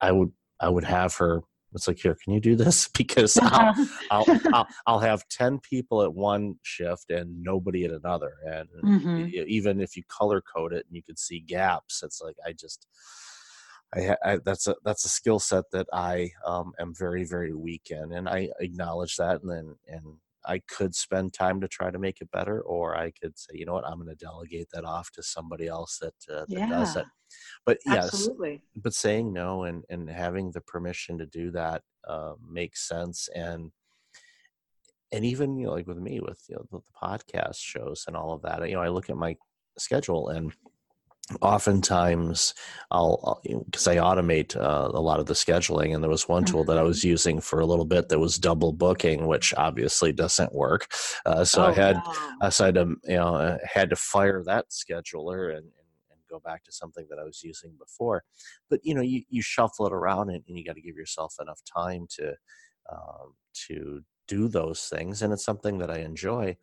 I 0.00 0.12
would 0.12 0.32
I 0.60 0.68
would 0.68 0.84
have 0.84 1.14
her 1.16 1.42
it's 1.74 1.86
like 1.86 1.98
here 1.98 2.16
can 2.22 2.32
you 2.32 2.40
do 2.40 2.56
this 2.56 2.88
because 2.96 3.38
I'll, 3.40 3.74
I'll, 4.10 4.24
I'll, 4.52 4.66
I'll 4.86 4.98
have 5.00 5.28
10 5.28 5.60
people 5.60 6.02
at 6.02 6.14
one 6.14 6.56
shift 6.62 7.10
and 7.10 7.42
nobody 7.42 7.84
at 7.84 7.90
another 7.90 8.34
and 8.46 8.68
mm-hmm. 8.84 9.28
even 9.46 9.80
if 9.80 9.96
you 9.96 10.02
color 10.08 10.40
code 10.40 10.72
it 10.72 10.86
and 10.86 10.96
you 10.96 11.02
could 11.02 11.18
see 11.18 11.40
gaps 11.40 12.02
it's 12.02 12.20
like 12.22 12.36
i 12.46 12.52
just 12.52 12.86
I, 13.94 14.16
I 14.24 14.38
that's 14.44 14.66
a 14.66 14.76
that's 14.84 15.04
a 15.04 15.08
skill 15.08 15.38
set 15.38 15.64
that 15.72 15.86
i 15.92 16.30
um, 16.44 16.72
am 16.78 16.94
very 16.94 17.24
very 17.24 17.54
weak 17.54 17.88
in 17.90 18.12
and 18.12 18.28
i 18.28 18.48
acknowledge 18.60 19.16
that 19.16 19.42
and 19.42 19.50
then 19.50 19.76
and 19.86 20.18
I 20.48 20.60
could 20.66 20.94
spend 20.94 21.34
time 21.34 21.60
to 21.60 21.68
try 21.68 21.90
to 21.90 21.98
make 21.98 22.22
it 22.22 22.30
better, 22.30 22.62
or 22.62 22.96
I 22.96 23.10
could 23.10 23.38
say, 23.38 23.50
you 23.54 23.66
know 23.66 23.74
what, 23.74 23.86
I'm 23.86 23.96
going 23.96 24.08
to 24.08 24.14
delegate 24.14 24.68
that 24.72 24.84
off 24.84 25.10
to 25.12 25.22
somebody 25.22 25.66
else 25.66 25.98
that, 25.98 26.14
uh, 26.34 26.46
that 26.48 26.58
yeah. 26.58 26.68
does 26.68 26.96
it. 26.96 27.04
But 27.66 27.78
yes, 27.84 28.06
Absolutely. 28.14 28.62
but 28.76 28.94
saying 28.94 29.32
no 29.32 29.64
and 29.64 29.84
and 29.90 30.08
having 30.08 30.50
the 30.50 30.62
permission 30.62 31.18
to 31.18 31.26
do 31.26 31.50
that 31.50 31.82
uh, 32.08 32.32
makes 32.50 32.88
sense. 32.88 33.28
And 33.34 33.70
and 35.12 35.24
even 35.26 35.58
you 35.58 35.66
know, 35.66 35.72
like 35.72 35.86
with 35.86 35.98
me, 35.98 36.20
with 36.20 36.40
you 36.48 36.56
know, 36.56 36.64
the, 36.70 36.78
the 36.78 36.82
podcast 37.02 37.58
shows 37.58 38.04
and 38.06 38.16
all 38.16 38.32
of 38.32 38.40
that, 38.42 38.66
you 38.66 38.74
know, 38.74 38.82
I 38.82 38.88
look 38.88 39.10
at 39.10 39.16
my 39.16 39.36
schedule 39.76 40.28
and 40.28 40.54
oftentimes 41.42 42.54
I'll 42.90 43.40
because 43.44 43.86
I 43.86 43.96
automate 43.96 44.56
uh, 44.56 44.90
a 44.92 45.00
lot 45.00 45.20
of 45.20 45.26
the 45.26 45.34
scheduling, 45.34 45.94
and 45.94 46.02
there 46.02 46.10
was 46.10 46.28
one 46.28 46.44
tool 46.44 46.64
that 46.64 46.78
I 46.78 46.82
was 46.82 47.00
mm-hmm. 47.00 47.08
using 47.08 47.40
for 47.40 47.60
a 47.60 47.66
little 47.66 47.84
bit 47.84 48.08
that 48.08 48.18
was 48.18 48.38
double 48.38 48.72
booking, 48.72 49.26
which 49.26 49.52
obviously 49.56 50.12
doesn't 50.12 50.54
work. 50.54 50.90
Uh, 51.26 51.44
so 51.44 51.62
oh, 51.62 51.66
I 51.66 51.72
had 51.72 51.96
wow. 51.96 52.48
so 52.50 52.64
I 52.64 52.66
had 52.68 52.74
to 52.76 52.96
you 53.04 53.16
know 53.16 53.34
uh, 53.34 53.58
had 53.64 53.90
to 53.90 53.96
fire 53.96 54.42
that 54.44 54.66
scheduler 54.70 55.50
and, 55.50 55.58
and, 55.58 55.64
and 56.10 56.20
go 56.30 56.40
back 56.40 56.64
to 56.64 56.72
something 56.72 57.06
that 57.10 57.18
I 57.18 57.24
was 57.24 57.42
using 57.42 57.72
before. 57.78 58.24
But 58.70 58.80
you 58.82 58.94
know 58.94 59.02
you 59.02 59.22
you 59.28 59.42
shuffle 59.42 59.86
it 59.86 59.92
around 59.92 60.30
and, 60.30 60.42
and 60.48 60.56
you 60.56 60.64
got 60.64 60.76
to 60.76 60.82
give 60.82 60.96
yourself 60.96 61.34
enough 61.40 61.60
time 61.64 62.06
to 62.16 62.34
um, 62.90 63.34
to 63.66 64.02
do 64.26 64.48
those 64.48 64.82
things, 64.82 65.22
and 65.22 65.32
it's 65.32 65.44
something 65.44 65.78
that 65.78 65.90
I 65.90 65.98
enjoy. 65.98 66.56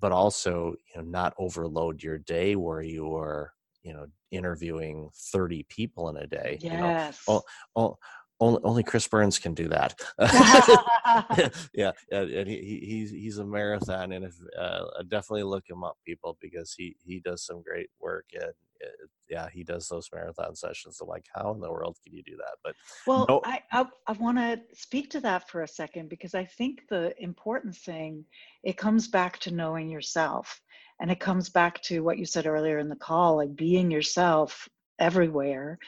But 0.00 0.12
also, 0.12 0.74
you 0.94 1.02
know, 1.02 1.08
not 1.08 1.34
overload 1.38 2.02
your 2.02 2.18
day 2.18 2.56
where 2.56 2.82
you 2.82 3.14
are 3.14 3.52
you 3.84 3.92
know 3.92 4.06
interviewing 4.32 5.10
30 5.32 5.64
people 5.68 6.08
in 6.08 6.16
a 6.16 6.26
day 6.26 6.58
yes. 6.60 6.62
you 6.64 6.70
know 6.70 7.12
oh, 7.28 7.42
oh, 7.76 7.98
only, 8.40 8.60
only 8.64 8.82
Chris 8.82 9.06
Burns 9.06 9.38
can 9.38 9.54
do 9.54 9.68
that. 9.68 9.94
yeah, 11.74 11.92
and 12.10 12.48
he, 12.48 12.80
he's 12.84 13.10
he's 13.10 13.38
a 13.38 13.44
marathon, 13.44 14.12
and 14.12 14.24
if 14.24 14.34
uh, 14.58 14.84
definitely 15.08 15.44
look 15.44 15.64
him 15.68 15.84
up, 15.84 15.96
people, 16.04 16.36
because 16.40 16.74
he 16.76 16.96
he 17.04 17.20
does 17.20 17.46
some 17.46 17.62
great 17.62 17.90
work, 18.00 18.26
and 18.34 18.44
uh, 18.44 19.06
yeah, 19.30 19.48
he 19.52 19.62
does 19.62 19.88
those 19.88 20.08
marathon 20.12 20.56
sessions. 20.56 20.98
So 20.98 21.06
like, 21.06 21.26
how 21.34 21.52
in 21.52 21.60
the 21.60 21.70
world 21.70 21.96
can 22.04 22.14
you 22.14 22.22
do 22.22 22.36
that? 22.36 22.56
But 22.64 22.74
well, 23.06 23.24
no. 23.28 23.40
I 23.44 23.62
I, 23.72 23.86
I 24.06 24.12
want 24.12 24.38
to 24.38 24.60
speak 24.72 25.10
to 25.10 25.20
that 25.20 25.48
for 25.48 25.62
a 25.62 25.68
second 25.68 26.08
because 26.08 26.34
I 26.34 26.44
think 26.44 26.82
the 26.88 27.14
important 27.22 27.76
thing 27.76 28.24
it 28.64 28.76
comes 28.76 29.06
back 29.08 29.38
to 29.40 29.54
knowing 29.54 29.88
yourself 29.88 30.60
and 31.00 31.10
it 31.10 31.20
comes 31.20 31.48
back 31.48 31.82
to 31.82 32.00
what 32.00 32.18
you 32.18 32.24
said 32.24 32.46
earlier 32.46 32.78
in 32.78 32.88
the 32.88 32.96
call 32.96 33.36
like 33.36 33.54
being 33.54 33.90
yourself 33.90 34.68
everywhere. 34.98 35.78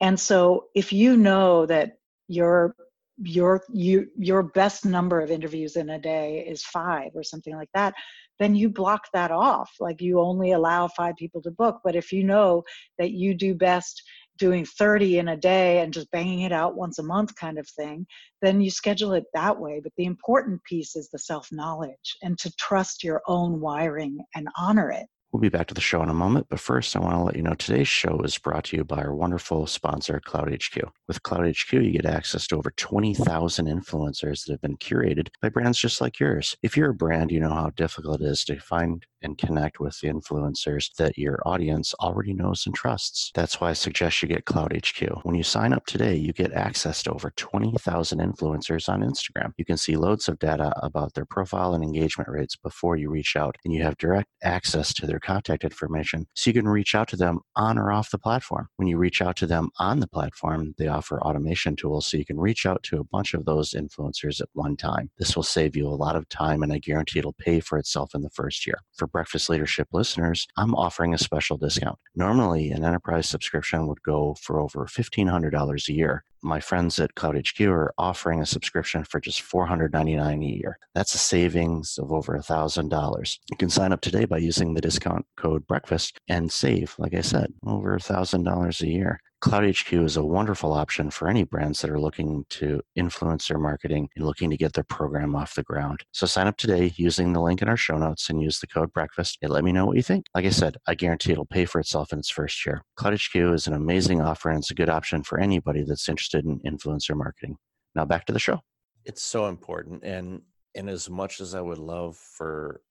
And 0.00 0.18
so 0.18 0.66
if 0.74 0.92
you 0.92 1.16
know 1.16 1.66
that 1.66 1.98
your 2.28 2.74
your 3.22 3.62
you 3.70 4.06
your 4.16 4.42
best 4.42 4.86
number 4.86 5.20
of 5.20 5.30
interviews 5.30 5.76
in 5.76 5.90
a 5.90 5.98
day 5.98 6.44
is 6.48 6.62
five 6.62 7.10
or 7.14 7.22
something 7.22 7.54
like 7.54 7.68
that 7.74 7.92
then 8.40 8.56
you 8.56 8.70
block 8.70 9.02
that 9.12 9.30
off. 9.30 9.70
Like 9.78 10.00
you 10.00 10.18
only 10.18 10.52
allow 10.52 10.88
five 10.88 11.14
people 11.16 11.42
to 11.42 11.50
book. 11.50 11.80
But 11.84 11.94
if 11.94 12.10
you 12.10 12.24
know 12.24 12.64
that 12.98 13.10
you 13.12 13.34
do 13.34 13.54
best 13.54 14.02
doing 14.40 14.64
30 14.64 15.18
in 15.18 15.28
a 15.28 15.36
day 15.36 15.78
and 15.78 15.92
just 15.92 16.10
banging 16.10 16.40
it 16.40 16.52
out 16.52 16.74
once 16.74 16.98
a 16.98 17.04
month 17.04 17.36
kind 17.36 17.58
of 17.58 17.68
thing, 17.68 18.06
then 18.42 18.60
you 18.60 18.70
schedule 18.70 19.12
it 19.12 19.24
that 19.34 19.60
way. 19.60 19.80
But 19.80 19.92
the 19.96 20.06
important 20.06 20.64
piece 20.64 20.96
is 20.96 21.08
the 21.10 21.18
self 21.18 21.48
knowledge 21.52 22.16
and 22.22 22.36
to 22.38 22.50
trust 22.56 23.04
your 23.04 23.22
own 23.28 23.60
wiring 23.60 24.18
and 24.34 24.48
honor 24.58 24.90
it. 24.90 25.06
We'll 25.32 25.40
be 25.40 25.48
back 25.48 25.68
to 25.68 25.74
the 25.74 25.80
show 25.80 26.02
in 26.02 26.08
a 26.08 26.14
moment, 26.14 26.48
but 26.50 26.58
first, 26.58 26.96
I 26.96 26.98
want 26.98 27.14
to 27.14 27.22
let 27.22 27.36
you 27.36 27.42
know 27.42 27.54
today's 27.54 27.86
show 27.86 28.20
is 28.22 28.36
brought 28.36 28.64
to 28.64 28.76
you 28.76 28.82
by 28.82 28.96
our 28.96 29.14
wonderful 29.14 29.68
sponsor, 29.68 30.20
CloutHQ. 30.26 30.90
With 31.06 31.22
CloutHQ, 31.22 31.84
you 31.84 31.92
get 31.92 32.04
access 32.04 32.48
to 32.48 32.56
over 32.56 32.72
20,000 32.76 33.66
influencers 33.66 34.44
that 34.44 34.54
have 34.54 34.60
been 34.60 34.76
curated 34.78 35.28
by 35.40 35.50
brands 35.50 35.78
just 35.78 36.00
like 36.00 36.18
yours. 36.18 36.56
If 36.64 36.76
you're 36.76 36.90
a 36.90 36.94
brand, 36.94 37.30
you 37.30 37.38
know 37.38 37.54
how 37.54 37.70
difficult 37.76 38.20
it 38.22 38.24
is 38.24 38.44
to 38.46 38.58
find 38.58 39.06
and 39.22 39.38
connect 39.38 39.80
with 39.80 39.98
the 40.00 40.08
influencers 40.08 40.94
that 40.96 41.18
your 41.18 41.40
audience 41.46 41.94
already 42.00 42.32
knows 42.32 42.64
and 42.66 42.74
trusts. 42.74 43.30
That's 43.34 43.60
why 43.60 43.70
I 43.70 43.72
suggest 43.74 44.22
you 44.22 44.28
get 44.28 44.44
Clout 44.44 44.72
HQ. 44.72 45.24
When 45.24 45.34
you 45.34 45.42
sign 45.42 45.72
up 45.72 45.86
today, 45.86 46.14
you 46.16 46.32
get 46.32 46.52
access 46.52 47.02
to 47.04 47.12
over 47.12 47.32
20,000 47.36 48.18
influencers 48.18 48.88
on 48.88 49.02
Instagram. 49.02 49.52
You 49.56 49.64
can 49.64 49.76
see 49.76 49.96
loads 49.96 50.28
of 50.28 50.38
data 50.38 50.72
about 50.82 51.14
their 51.14 51.24
profile 51.24 51.74
and 51.74 51.84
engagement 51.84 52.28
rates 52.28 52.56
before 52.56 52.96
you 52.96 53.10
reach 53.10 53.36
out, 53.36 53.56
and 53.64 53.74
you 53.74 53.82
have 53.82 53.96
direct 53.98 54.28
access 54.42 54.92
to 54.94 55.06
their 55.06 55.20
contact 55.20 55.64
information 55.64 56.26
so 56.34 56.50
you 56.50 56.54
can 56.54 56.68
reach 56.68 56.94
out 56.94 57.08
to 57.08 57.16
them 57.16 57.40
on 57.56 57.78
or 57.78 57.92
off 57.92 58.10
the 58.10 58.18
platform. 58.18 58.68
When 58.76 58.88
you 58.88 58.98
reach 58.98 59.20
out 59.22 59.36
to 59.36 59.46
them 59.46 59.70
on 59.78 60.00
the 60.00 60.08
platform, 60.08 60.74
they 60.78 60.88
offer 60.88 61.20
automation 61.22 61.76
tools 61.76 62.06
so 62.06 62.16
you 62.16 62.24
can 62.24 62.38
reach 62.38 62.66
out 62.66 62.82
to 62.84 62.98
a 62.98 63.04
bunch 63.04 63.34
of 63.34 63.44
those 63.44 63.72
influencers 63.72 64.40
at 64.40 64.48
one 64.52 64.76
time. 64.76 65.10
This 65.18 65.36
will 65.36 65.42
save 65.42 65.76
you 65.76 65.86
a 65.86 65.90
lot 65.90 66.16
of 66.16 66.28
time 66.28 66.62
and 66.62 66.72
I 66.72 66.78
guarantee 66.78 67.18
it'll 67.18 67.32
pay 67.32 67.60
for 67.60 67.78
itself 67.78 68.14
in 68.14 68.22
the 68.22 68.30
first 68.30 68.66
year. 68.66 68.80
For 68.94 69.06
Breakfast 69.12 69.48
Leadership 69.48 69.88
listeners, 69.92 70.46
I'm 70.56 70.74
offering 70.74 71.14
a 71.14 71.18
special 71.18 71.56
discount. 71.56 71.98
Normally, 72.14 72.70
an 72.70 72.84
enterprise 72.84 73.28
subscription 73.28 73.86
would 73.86 74.02
go 74.02 74.34
for 74.40 74.60
over 74.60 74.86
$1,500 74.86 75.88
a 75.88 75.92
year 75.92 76.24
my 76.42 76.60
friends 76.60 76.98
at 76.98 77.14
Clout 77.14 77.36
HQ 77.36 77.60
are 77.62 77.92
offering 77.98 78.40
a 78.40 78.46
subscription 78.46 79.04
for 79.04 79.20
just 79.20 79.42
$499 79.42 80.42
a 80.42 80.46
year. 80.46 80.78
That's 80.94 81.14
a 81.14 81.18
savings 81.18 81.98
of 81.98 82.12
over 82.12 82.36
$1,000. 82.38 83.38
You 83.50 83.56
can 83.56 83.70
sign 83.70 83.92
up 83.92 84.00
today 84.00 84.24
by 84.24 84.38
using 84.38 84.74
the 84.74 84.80
discount 84.80 85.26
code 85.36 85.66
breakfast 85.66 86.18
and 86.28 86.50
save, 86.50 86.94
like 86.98 87.14
I 87.14 87.20
said, 87.20 87.52
over 87.66 87.98
$1,000 87.98 88.80
a 88.80 88.86
year. 88.86 89.20
Clout 89.40 89.64
HQ 89.64 89.90
is 89.94 90.18
a 90.18 90.24
wonderful 90.24 90.74
option 90.74 91.10
for 91.10 91.26
any 91.26 91.44
brands 91.44 91.80
that 91.80 91.90
are 91.90 91.98
looking 91.98 92.44
to 92.50 92.82
influence 92.94 93.48
their 93.48 93.58
marketing 93.58 94.10
and 94.14 94.26
looking 94.26 94.50
to 94.50 94.56
get 94.56 94.74
their 94.74 94.84
program 94.84 95.34
off 95.34 95.54
the 95.54 95.62
ground. 95.62 96.04
So 96.12 96.26
sign 96.26 96.46
up 96.46 96.58
today 96.58 96.92
using 96.96 97.32
the 97.32 97.40
link 97.40 97.62
in 97.62 97.68
our 97.68 97.76
show 97.76 97.96
notes 97.96 98.28
and 98.28 98.42
use 98.42 98.60
the 98.60 98.66
code 98.66 98.92
breakfast 98.92 99.38
and 99.40 99.50
let 99.50 99.64
me 99.64 99.72
know 99.72 99.86
what 99.86 99.96
you 99.96 100.02
think. 100.02 100.26
Like 100.34 100.44
I 100.44 100.50
said, 100.50 100.76
I 100.86 100.94
guarantee 100.94 101.32
it'll 101.32 101.46
pay 101.46 101.64
for 101.64 101.80
itself 101.80 102.12
in 102.12 102.18
its 102.18 102.28
first 102.28 102.66
year. 102.66 102.82
Clout 102.96 103.14
HQ 103.14 103.34
is 103.34 103.66
an 103.66 103.72
amazing 103.72 104.20
offer 104.20 104.50
and 104.50 104.58
it's 104.58 104.70
a 104.70 104.74
good 104.74 104.90
option 104.90 105.22
for 105.22 105.40
anybody 105.40 105.84
that's 105.84 106.08
interested 106.10 106.44
in 106.44 106.60
influencer 106.60 107.16
marketing. 107.16 107.56
Now 107.94 108.04
back 108.04 108.26
to 108.26 108.34
the 108.34 108.38
show. 108.38 108.60
It's 109.06 109.22
so 109.22 109.46
important 109.46 110.04
and 110.04 110.42
and 110.74 110.90
as 110.90 111.08
much 111.08 111.40
as 111.40 111.54
I 111.54 111.62
would 111.62 111.78
love 111.78 112.16
for 112.16 112.82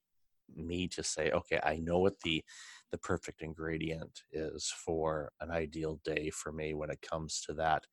me 0.55 0.87
to 0.89 1.03
say, 1.03 1.31
okay, 1.31 1.59
I 1.63 1.77
know 1.77 1.99
what 1.99 2.19
the 2.23 2.43
the 2.91 2.97
perfect 2.97 3.41
ingredient 3.41 4.21
is 4.31 4.73
for 4.85 5.31
an 5.41 5.51
ideal 5.51 5.99
day 6.03 6.29
for 6.31 6.51
me 6.51 6.73
when 6.73 6.89
it 6.89 7.01
comes 7.01 7.41
to 7.41 7.53
that 7.53 7.83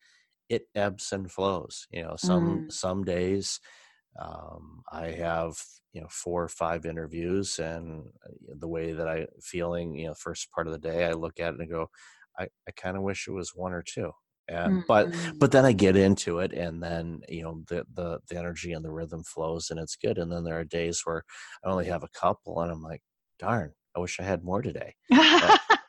it 0.49 0.69
ebbs 0.75 1.13
and 1.13 1.31
flows 1.31 1.87
you 1.91 2.03
know 2.03 2.15
some 2.17 2.67
mm. 2.67 2.73
some 2.73 3.05
days 3.05 3.61
um, 4.21 4.83
i 4.93 5.07
have 5.07 5.55
you 5.93 6.01
know 6.01 6.09
four 6.11 6.43
or 6.45 6.49
five 6.49 6.87
interviews 6.87 7.59
and 7.59 8.05
uh, 8.25 8.55
the 8.59 8.69
way 8.69 8.93
that 8.93 9.09
i 9.09 9.27
feeling 9.43 9.95
you 9.95 10.07
know 10.07 10.15
first 10.15 10.51
part 10.51 10.67
of 10.67 10.73
the 10.73 10.79
day 10.79 11.05
i 11.05 11.13
look 11.13 11.41
at 11.41 11.55
it 11.55 11.61
and 11.61 11.71
go 11.71 11.89
i, 12.39 12.45
I 12.45 12.71
kind 12.77 12.97
of 12.97 13.03
wish 13.03 13.27
it 13.27 13.33
was 13.33 13.53
one 13.55 13.73
or 13.73 13.83
two 13.83 14.13
and 14.49 14.73
Mm-hmm. 14.73 14.87
but 14.87 15.13
but 15.41 15.51
then 15.53 15.65
i 15.65 15.73
get 15.73 15.97
into 15.97 16.39
it 16.39 16.53
and 16.53 16.83
then 16.83 17.21
you 17.29 17.43
know 17.43 17.63
the, 17.69 17.85
the 17.95 18.19
the 18.29 18.37
energy 18.39 18.73
and 18.73 18.85
the 18.85 18.91
rhythm 18.91 19.23
flows 19.25 19.71
and 19.71 19.81
it's 19.81 19.97
good 19.97 20.19
and 20.19 20.31
then 20.31 20.45
there 20.45 20.59
are 20.59 20.65
days 20.65 21.01
where 21.05 21.23
i 21.65 21.69
only 21.69 21.87
have 21.87 22.03
a 22.05 22.09
couple 22.19 22.61
and 22.61 22.71
i'm 22.71 22.83
like 22.83 23.03
darn 23.39 23.73
i 23.97 24.01
wish 24.01 24.19
i 24.21 24.23
had 24.23 24.45
more 24.45 24.63
today 24.63 24.95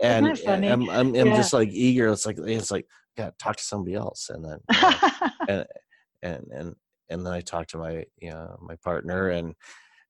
and, 0.02 0.38
and 0.40 0.66
i'm, 0.70 0.90
I'm, 0.90 1.16
I'm 1.16 1.28
Yeah. 1.28 1.36
just 1.36 1.54
like 1.54 1.70
eager 1.72 2.08
it's 2.10 2.26
like 2.26 2.38
it's 2.40 2.72
like 2.72 2.86
yeah 3.18 3.32
talk 3.40 3.56
to 3.58 3.64
somebody 3.64 3.96
else 3.96 4.30
and 4.30 4.44
then 4.46 4.60
you 4.76 4.82
know, 4.84 5.00
and 5.48 5.66
and 6.22 6.46
and 6.52 6.76
and 7.10 7.26
then 7.26 7.34
I 7.34 7.42
talk 7.42 7.68
to 7.68 7.78
my 7.78 8.06
you 8.18 8.32
know 8.32 8.58
my 8.62 8.76
partner 8.84 9.30
and 9.30 9.56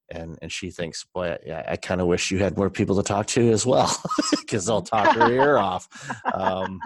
and 0.09 0.37
and 0.41 0.51
she 0.51 0.71
thinks 0.71 1.05
boy 1.13 1.35
I, 1.51 1.63
I 1.71 1.75
kind 1.75 2.01
of 2.01 2.07
wish 2.07 2.31
you 2.31 2.39
had 2.39 2.57
more 2.57 2.69
people 2.69 2.95
to 2.95 3.03
talk 3.03 3.27
to 3.27 3.51
as 3.51 3.65
well. 3.65 3.95
Because 4.47 4.65
they'll 4.65 4.81
talk 4.81 5.13
her 5.17 5.29
ear 5.29 5.57
off. 5.57 5.89
Um, 6.33 6.79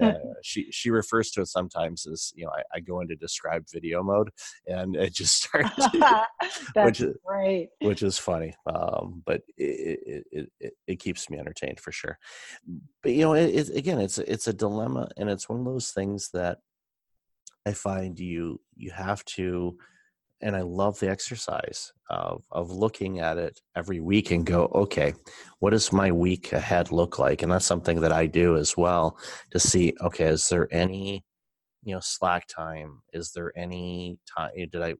uh, 0.00 0.12
she 0.42 0.70
she 0.70 0.90
refers 0.90 1.32
to 1.32 1.40
it 1.40 1.48
sometimes 1.48 2.06
as 2.06 2.32
you 2.36 2.44
know 2.44 2.52
I, 2.52 2.62
I 2.76 2.80
go 2.80 3.00
into 3.00 3.16
describe 3.16 3.64
video 3.72 4.00
mode 4.02 4.30
and 4.68 4.94
it 4.94 5.12
just 5.12 5.34
starts 5.42 5.88
which 6.76 7.00
is 7.00 7.16
great. 7.26 7.70
which 7.80 8.02
is 8.04 8.16
funny 8.16 8.54
um, 8.66 9.22
but 9.26 9.42
it, 9.56 9.98
it, 10.06 10.24
it, 10.30 10.52
it, 10.60 10.72
it 10.86 10.98
keeps 11.00 11.28
me 11.28 11.38
entertained 11.38 11.80
for 11.80 11.90
sure. 11.90 12.16
But 13.02 13.12
you 13.12 13.22
know 13.22 13.34
it, 13.34 13.46
it, 13.46 13.76
again 13.76 14.00
it's 14.00 14.18
it's 14.18 14.46
a 14.46 14.52
dilemma 14.52 15.08
and 15.16 15.28
it's 15.28 15.48
one 15.48 15.58
of 15.58 15.64
those 15.64 15.90
things 15.90 16.30
that 16.32 16.58
i 17.66 17.72
find 17.72 18.18
you 18.20 18.60
you 18.76 18.92
have 18.92 19.24
to 19.24 19.76
and 20.40 20.56
i 20.56 20.60
love 20.62 20.98
the 21.00 21.08
exercise 21.08 21.92
of 22.10 22.42
of 22.50 22.70
looking 22.70 23.20
at 23.20 23.38
it 23.38 23.60
every 23.76 24.00
week 24.00 24.30
and 24.30 24.46
go 24.46 24.66
okay 24.74 25.14
what 25.60 25.70
does 25.70 25.92
my 25.92 26.10
week 26.12 26.52
ahead 26.52 26.92
look 26.92 27.18
like 27.18 27.42
and 27.42 27.50
that's 27.52 27.66
something 27.66 28.00
that 28.00 28.12
i 28.12 28.26
do 28.26 28.56
as 28.56 28.76
well 28.76 29.18
to 29.50 29.58
see 29.58 29.94
okay 30.02 30.26
is 30.26 30.48
there 30.48 30.68
any 30.72 31.24
you 31.82 31.94
know 31.94 32.00
slack 32.02 32.46
time 32.48 33.00
is 33.12 33.32
there 33.32 33.52
any 33.56 34.18
time 34.36 34.50
did 34.56 34.82
i 34.82 34.94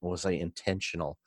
was 0.00 0.24
i 0.24 0.30
intentional 0.32 1.18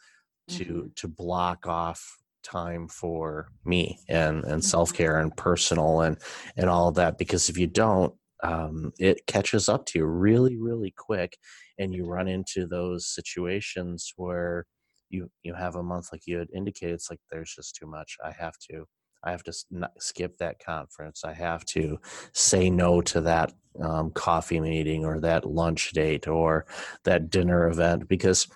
to 0.47 0.63
Mhm. 0.65 0.95
to 0.95 1.07
block 1.07 1.67
off 1.67 2.17
time 2.43 2.87
for 2.87 3.49
me 3.65 3.99
and 4.07 4.43
and 4.45 4.61
Mhm. 4.61 4.65
self-care 4.65 5.19
and 5.19 5.35
personal 5.37 6.01
and 6.01 6.17
and 6.55 6.69
all 6.69 6.87
of 6.87 6.95
that 6.95 7.17
because 7.17 7.49
if 7.49 7.57
you 7.57 7.67
don't 7.67 8.15
um, 8.43 8.93
it 8.99 9.25
catches 9.27 9.67
up 9.67 9.85
to 9.87 9.99
you 9.99 10.05
really 10.05 10.57
really 10.57 10.93
quick 10.97 11.37
and 11.77 11.93
you 11.93 12.05
run 12.05 12.27
into 12.27 12.67
those 12.67 13.07
situations 13.07 14.13
where 14.15 14.65
you 15.09 15.29
you 15.43 15.53
have 15.53 15.75
a 15.75 15.83
month 15.83 16.09
like 16.11 16.21
you 16.25 16.37
had 16.37 16.49
indicated 16.53 16.93
it's 16.93 17.09
like 17.09 17.19
there's 17.31 17.53
just 17.53 17.75
too 17.75 17.87
much. 17.87 18.17
I 18.23 18.31
have 18.31 18.53
to 18.69 18.85
i 19.23 19.31
have 19.31 19.43
to 19.43 19.53
skip 19.99 20.37
that 20.37 20.63
conference. 20.63 21.23
I 21.25 21.33
have 21.33 21.65
to 21.65 21.99
say 22.33 22.69
no 22.69 23.01
to 23.01 23.21
that 23.21 23.51
um, 23.81 24.11
coffee 24.11 24.61
meeting 24.61 25.03
or 25.05 25.19
that 25.19 25.45
lunch 25.45 25.91
date 25.91 26.27
or 26.27 26.65
that 27.03 27.29
dinner 27.29 27.67
event 27.67 28.07
because 28.07 28.47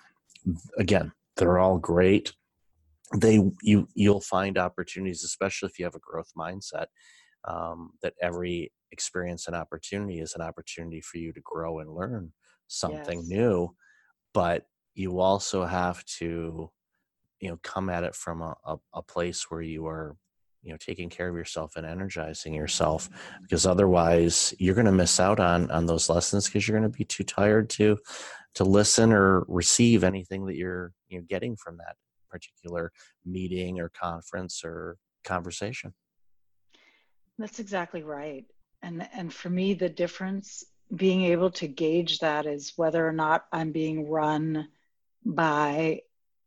again 0.78 1.12
they're 1.38 1.60
all 1.60 1.78
great. 1.78 2.34
They 3.18 3.42
you 3.62 3.88
you'll 3.96 4.22
find 4.22 4.58
opportunities 4.58 5.24
especially 5.24 5.70
if 5.70 5.80
you 5.80 5.86
have 5.86 5.96
a 5.96 6.00
growth 6.00 6.32
mindset 6.38 6.86
um, 7.46 7.92
that 8.02 8.14
every 8.22 8.72
experience 8.94 9.48
and 9.48 9.56
opportunity 9.56 10.20
is 10.20 10.36
an 10.36 10.42
opportunity 10.42 11.02
for 11.02 11.18
you 11.18 11.34
to 11.34 11.42
grow 11.42 11.80
and 11.80 11.94
learn 11.94 12.32
something 12.68 13.20
Yes. 13.20 13.30
new 13.30 13.76
but 14.34 14.66
you 14.96 15.20
also 15.20 15.66
have 15.66 16.04
to 16.06 16.70
you 17.40 17.50
know 17.50 17.60
come 17.64 17.90
at 17.90 18.04
it 18.04 18.16
from 18.16 18.42
a, 18.42 18.56
a, 18.66 18.78
a 18.94 19.02
place 19.02 19.50
where 19.50 19.62
you 19.62 19.86
are 19.88 20.16
you 20.62 20.72
know 20.72 20.78
taking 20.78 21.10
care 21.10 21.28
of 21.30 21.36
yourself 21.36 21.76
and 21.76 21.86
energizing 21.86 22.54
yourself 22.54 23.10
because 23.42 23.66
otherwise 23.66 24.54
you're 24.60 24.76
going 24.76 24.86
to 24.86 24.92
miss 24.92 25.20
out 25.20 25.40
on 25.40 25.70
on 25.72 25.86
those 25.86 26.10
lessons 26.10 26.46
because 26.46 26.68
you're 26.68 26.80
going 26.80 26.90
to 26.90 26.98
be 26.98 27.04
too 27.04 27.24
tired 27.24 27.70
to 27.70 27.98
to 28.56 28.64
listen 28.64 29.12
or 29.12 29.46
receive 29.48 30.04
anything 30.04 30.46
that 30.46 30.56
you're 30.56 30.94
you 31.10 31.20
know 31.20 31.26
getting 31.28 31.56
from 31.56 31.78
that 31.78 31.96
particular 32.30 32.92
meeting 33.26 33.80
or 33.80 33.90
conference 33.90 34.62
or 34.64 34.98
conversation 35.26 35.94
That's 37.38 37.60
exactly 37.60 38.04
right. 38.04 38.46
And 38.84 39.08
and 39.14 39.34
for 39.34 39.50
me, 39.50 39.74
the 39.74 39.90
difference 39.90 40.64
being 40.94 41.24
able 41.24 41.50
to 41.52 41.68
gauge 41.68 42.20
that 42.20 42.46
is 42.46 42.74
whether 42.76 43.08
or 43.08 43.14
not 43.14 43.46
I'm 43.52 43.72
being 43.72 44.10
run 44.10 44.68
by 45.26 46.02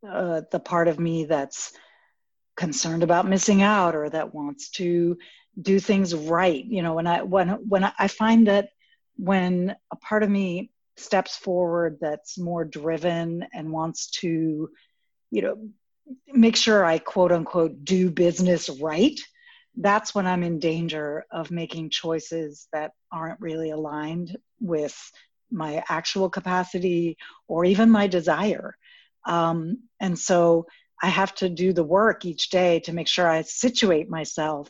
uh, 0.06 0.42
the 0.52 0.60
part 0.60 0.88
of 0.88 1.00
me 1.00 1.24
that's 1.24 1.72
concerned 2.56 3.02
about 3.02 3.26
missing 3.26 3.62
out 3.62 3.94
or 3.96 4.08
that 4.10 4.34
wants 4.34 4.70
to 4.70 5.18
do 5.60 5.80
things 5.80 6.14
right. 6.14 6.64
You 6.64 6.82
know, 6.82 6.94
when 6.94 7.06
I 7.06 7.22
when 7.22 7.48
when 7.68 7.84
I 7.84 7.92
I 7.98 8.08
find 8.08 8.46
that 8.46 8.68
when 9.16 9.74
a 9.90 9.96
part 9.96 10.22
of 10.22 10.30
me 10.30 10.70
steps 10.96 11.36
forward 11.36 11.98
that's 12.00 12.38
more 12.38 12.64
driven 12.64 13.46
and 13.52 13.72
wants 13.72 14.10
to, 14.10 14.70
you 15.30 15.42
know, 15.42 15.68
make 16.32 16.56
sure 16.56 16.84
I 16.84 16.98
quote 16.98 17.32
unquote 17.32 17.84
do 17.84 18.10
business 18.10 18.68
right, 18.68 19.18
that's 19.76 20.14
when 20.14 20.26
I'm 20.26 20.42
in 20.42 20.58
danger 20.58 21.24
of 21.30 21.50
making 21.50 21.90
choices 21.90 22.68
that 22.72 22.92
aren't 23.12 23.40
really 23.40 23.70
aligned 23.70 24.36
with 24.60 24.96
my 25.50 25.82
actual 25.88 26.30
capacity 26.30 27.16
or 27.46 27.64
even 27.64 27.90
my 27.90 28.06
desire. 28.06 28.76
Um, 29.26 29.82
and 30.00 30.18
so 30.18 30.66
I 31.02 31.08
have 31.08 31.34
to 31.36 31.48
do 31.48 31.72
the 31.72 31.84
work 31.84 32.24
each 32.24 32.50
day 32.50 32.80
to 32.80 32.92
make 32.92 33.08
sure 33.08 33.28
I 33.28 33.42
situate 33.42 34.08
myself 34.08 34.68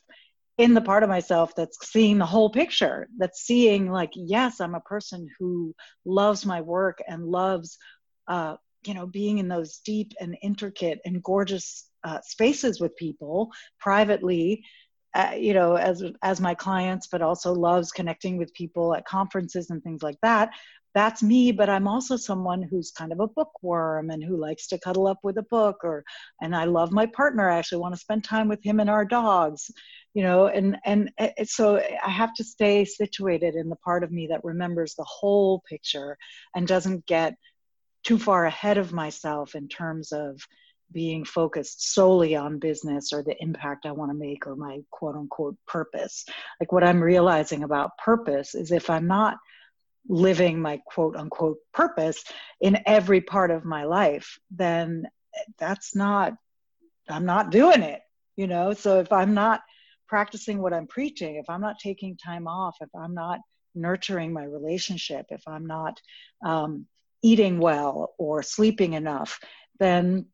in 0.59 0.75
the 0.75 0.81
part 0.81 1.03
of 1.03 1.09
myself 1.09 1.55
that's 1.55 1.79
seeing 1.91 2.19
the 2.19 2.27
whole 2.27 2.51
picture, 2.51 3.09
that's 3.19 3.43
seeing, 3.43 3.91
like, 3.91 4.11
yes, 4.15 4.61
I'm 4.61 4.75
a 4.75 4.81
person 4.81 5.29
who 5.39 5.75
loves 6.05 6.47
my 6.47 6.63
work 6.63 6.99
and 7.07 7.27
loves, 7.27 7.77
uh, 8.27 8.57
you 8.87 8.95
know, 8.95 9.07
being 9.07 9.39
in 9.39 9.49
those 9.49 9.79
deep 9.85 10.13
and 10.19 10.37
intricate 10.43 11.01
and 11.05 11.23
gorgeous 11.23 11.91
uh, 12.05 12.21
spaces 12.23 12.81
with 12.81 12.97
people 12.97 13.51
privately. 13.79 14.65
Uh, 15.17 15.35
you 15.35 15.55
know, 15.55 15.77
as 15.77 16.05
as 16.23 16.41
my 16.41 16.55
clients, 16.55 17.07
but 17.07 17.23
also 17.23 17.53
loves 17.55 17.91
connecting 17.91 18.37
with 18.37 18.53
people 18.53 18.95
at 18.95 19.07
conferences 19.07 19.71
and 19.71 19.83
things 19.83 20.03
like 20.03 20.19
that 20.23 20.51
that's 20.97 21.23
me 21.23 21.53
but 21.53 21.69
i'm 21.69 21.87
also 21.87 22.17
someone 22.17 22.63
who's 22.63 22.91
kind 22.91 23.13
of 23.13 23.21
a 23.21 23.29
bookworm 23.29 24.09
and 24.09 24.25
who 24.25 24.35
likes 24.39 24.67
to 24.67 24.79
cuddle 24.79 25.07
up 25.07 25.19
with 25.23 25.37
a 25.37 25.43
book 25.43 25.77
or 25.85 26.03
and 26.41 26.57
i 26.57 26.65
love 26.65 26.91
my 26.91 27.05
partner. 27.05 27.51
I 27.51 27.59
actually 27.59 27.83
want 27.83 27.95
to 27.95 28.01
spend 28.01 28.25
time 28.25 28.49
with 28.49 28.65
him 28.65 28.81
and 28.81 28.89
our 28.89 29.05
dogs 29.05 29.71
you 30.15 30.23
know 30.23 30.47
and 30.47 30.79
and 30.87 31.11
it, 31.19 31.51
so 31.51 31.77
i 32.03 32.09
have 32.09 32.33
to 32.37 32.45
stay 32.45 32.87
situated 32.87 33.57
in 33.57 33.69
the 33.69 33.77
part 33.77 34.05
of 34.05 34.11
me 34.11 34.29
that 34.29 34.43
remembers 34.43 34.95
the 34.95 35.05
whole 35.05 35.63
picture 35.69 36.17
and 36.55 36.67
doesn't 36.67 37.05
get 37.05 37.35
too 38.03 38.19
far 38.19 38.47
ahead 38.47 38.79
of 38.79 38.95
myself 38.95 39.55
in 39.55 39.69
terms 39.69 40.13
of 40.13 40.41
being 40.93 41.25
focused 41.25 41.93
solely 41.95 42.37
on 42.37 42.59
business 42.59 43.13
or 43.13 43.23
the 43.23 43.41
impact 43.43 43.87
I 43.87 43.93
want 43.93 44.11
to 44.11 44.17
make 44.17 44.47
or 44.47 44.57
my 44.57 44.81
quote 44.91 45.17
unquote 45.17 45.57
purpose. 45.67 46.25
Like 46.61 46.73
what 46.73 46.85
I'm 46.85 47.03
realizing 47.03 47.65
about 47.65 47.99
purpose 47.99 48.55
is 48.55 48.71
if 48.71 48.89
I'm 48.89 49.07
not 49.07 49.39
living 50.09 50.61
my 50.61 50.81
quote 50.87 51.17
unquote 51.17 51.59
purpose 51.73 52.23
in 52.61 52.79
every 52.87 53.21
part 53.21 53.51
of 53.51 53.65
my 53.65 53.85
life, 53.85 54.39
then 54.51 55.07
that's 55.59 55.95
not, 55.95 56.35
I'm 57.09 57.27
not 57.27 57.51
doing 57.51 57.83
it, 57.83 58.01
you 58.37 58.47
know? 58.47 58.73
So 58.73 59.01
if 59.01 59.13
I'm 59.13 59.35
not 59.35 59.63
practicing 60.09 60.63
what 60.63 60.73
I'm 60.73 60.87
preaching, 60.87 61.37
if 61.37 61.51
I'm 61.51 61.61
not 61.61 61.79
taking 61.81 62.17
time 62.17 62.47
off, 62.47 62.77
if 62.81 62.91
I'm 62.95 63.15
not 63.15 63.41
nurturing 63.75 64.33
my 64.33 64.45
relationship, 64.45 65.27
if 65.31 65.43
I'm 65.47 65.67
not 65.67 66.01
um, 66.45 66.87
eating 67.23 67.59
well 67.59 68.15
or 68.19 68.43
sleeping 68.43 68.95
enough, 68.95 69.41
then 69.79 70.27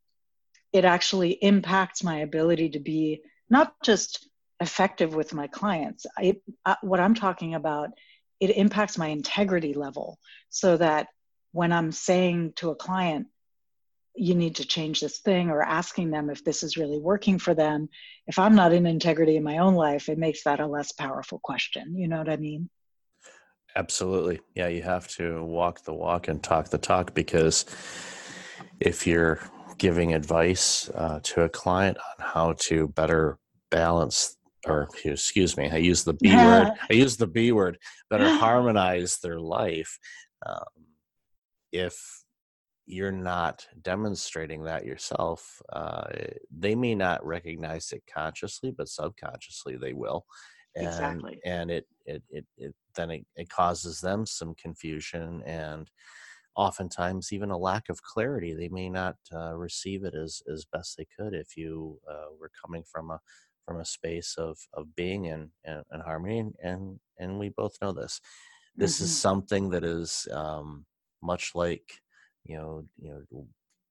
it 0.73 0.85
actually 0.85 1.33
impacts 1.33 2.03
my 2.03 2.19
ability 2.19 2.71
to 2.71 2.81
be 2.81 3.23
not 3.51 3.75
just 3.83 4.29
effective 4.61 5.15
with 5.15 5.35
my 5.35 5.47
clients. 5.49 6.07
I, 6.17 6.37
I, 6.65 6.77
what 6.83 7.01
I'm 7.01 7.15
talking 7.15 7.55
about 7.55 7.91
it 8.41 8.57
impacts 8.57 8.99
my 8.99 9.09
integrity 9.09 9.73
level 9.75 10.19
so 10.51 10.77
that 10.77 11.07
when 11.53 11.73
I'm 11.73 11.93
saying 11.93 12.55
to 12.57 12.71
a 12.71 12.75
client, 12.75 13.29
you 14.15 14.35
need 14.35 14.57
to 14.57 14.67
change 14.67 15.01
this 15.01 15.21
thing 15.21 15.49
or 15.49 15.63
asking 15.63 16.11
them 16.11 16.29
if 16.29 16.45
this 16.45 16.63
is 16.63 16.77
really 16.77 16.99
working 16.99 17.39
for 17.39 17.55
them, 17.55 17.89
if 18.27 18.39
I'm 18.39 18.55
not 18.55 18.73
in 18.73 18.87
integrity 18.87 19.37
in 19.37 19.45
my 19.45 19.59
own 19.59 19.75
life, 19.75 20.09
it 20.09 20.19
makes 20.19 20.45
that 20.45 20.61
a 20.61 20.67
less 20.67 20.93
powerful 20.93 21.39
question. 21.39 21.97
You 21.97 22.09
know 22.09 22.19
what 22.19 22.29
I 22.29 22.37
mean? 22.37 22.69
Absolutely. 23.75 24.41
Yeah, 24.55 24.69
you 24.69 24.83
have 24.83 25.09
to 25.17 25.43
walk 25.45 25.85
the 25.85 25.95
walk 25.95 26.29
and 26.29 26.43
talk 26.43 26.69
the 26.69 26.79
talk 26.79 27.15
because 27.15 27.65
if 28.81 29.07
you're 29.07 29.41
giving 29.83 30.15
advice 30.15 30.89
uh, 30.95 31.19
to 31.25 31.43
a 31.43 31.49
client 31.49 31.99
on 31.99 32.25
how 32.25 32.53
to 32.53 32.87
better 32.87 33.37
balance 33.73 34.37
or 34.65 34.89
excuse 35.05 35.57
me, 35.57 35.69
I 35.69 35.79
use 35.79 36.05
the 36.05 36.13
B 36.13 36.33
word. 36.33 36.71
I 36.91 36.95
use 36.95 37.17
the 37.17 37.27
B 37.27 37.51
word. 37.51 37.79
Better 38.09 38.29
harmonize 38.39 39.19
their 39.19 39.41
life. 39.41 39.99
Um, 40.47 40.87
if 41.73 41.97
you're 42.87 43.11
not 43.11 43.67
demonstrating 43.81 44.63
that 44.63 44.87
yourself, 44.87 45.61
uh, 45.73 46.05
they 46.57 46.77
may 46.77 46.95
not 46.95 47.27
recognize 47.27 47.91
it 47.91 48.05
consciously, 48.13 48.71
but 48.71 48.89
subconsciously 48.89 49.79
they 49.79 49.95
will. 49.95 50.25
and 50.77 50.87
exactly. 50.87 51.41
and 51.45 51.73
it 51.73 51.87
it 52.07 52.23
it, 52.31 52.47
it 52.57 52.73
then 52.95 53.11
it, 53.11 53.27
it 53.35 53.49
causes 53.49 54.01
them 54.01 54.27
some 54.27 54.55
confusion 54.55 55.43
and 55.45 55.91
oftentimes 56.57 57.33
even 57.33 57.51
a 57.51 57.59
lack 57.59 57.89
of 57.89 58.03
clarity 58.03 58.55
they 58.55 58.69
may 58.69 58.89
not 58.89 59.17
uh, 59.35 59.55
receive 59.55 60.05
it 60.05 60.15
as 60.15 60.43
as 60.53 60.65
best 60.65 60.97
they 60.97 61.07
could 61.19 61.35
if 61.35 61.57
you 61.57 61.99
uh, 62.11 62.27
were 62.39 62.51
coming 62.65 62.83
from 62.85 63.11
a 63.11 63.21
from 63.67 63.81
a 63.81 63.85
space 63.85 64.35
of 64.39 64.59
of 64.75 64.95
being 64.95 65.25
in 65.27 65.51
in, 65.65 65.83
in 65.93 66.01
harmony 66.01 66.45
and 66.63 67.01
and 67.19 67.39
we 67.39 67.49
both 67.49 67.77
know 67.81 67.93
this 67.93 68.21
this 68.79 69.01
Mm-hmm. 69.01 69.05
is 69.05 69.17
something 69.17 69.71
that 69.71 69.85
is 69.85 70.27
um, 70.33 70.85
much 71.23 71.53
like 71.55 72.01
you 72.45 72.57
know 72.57 72.85
you 73.01 73.11
know 73.33 73.47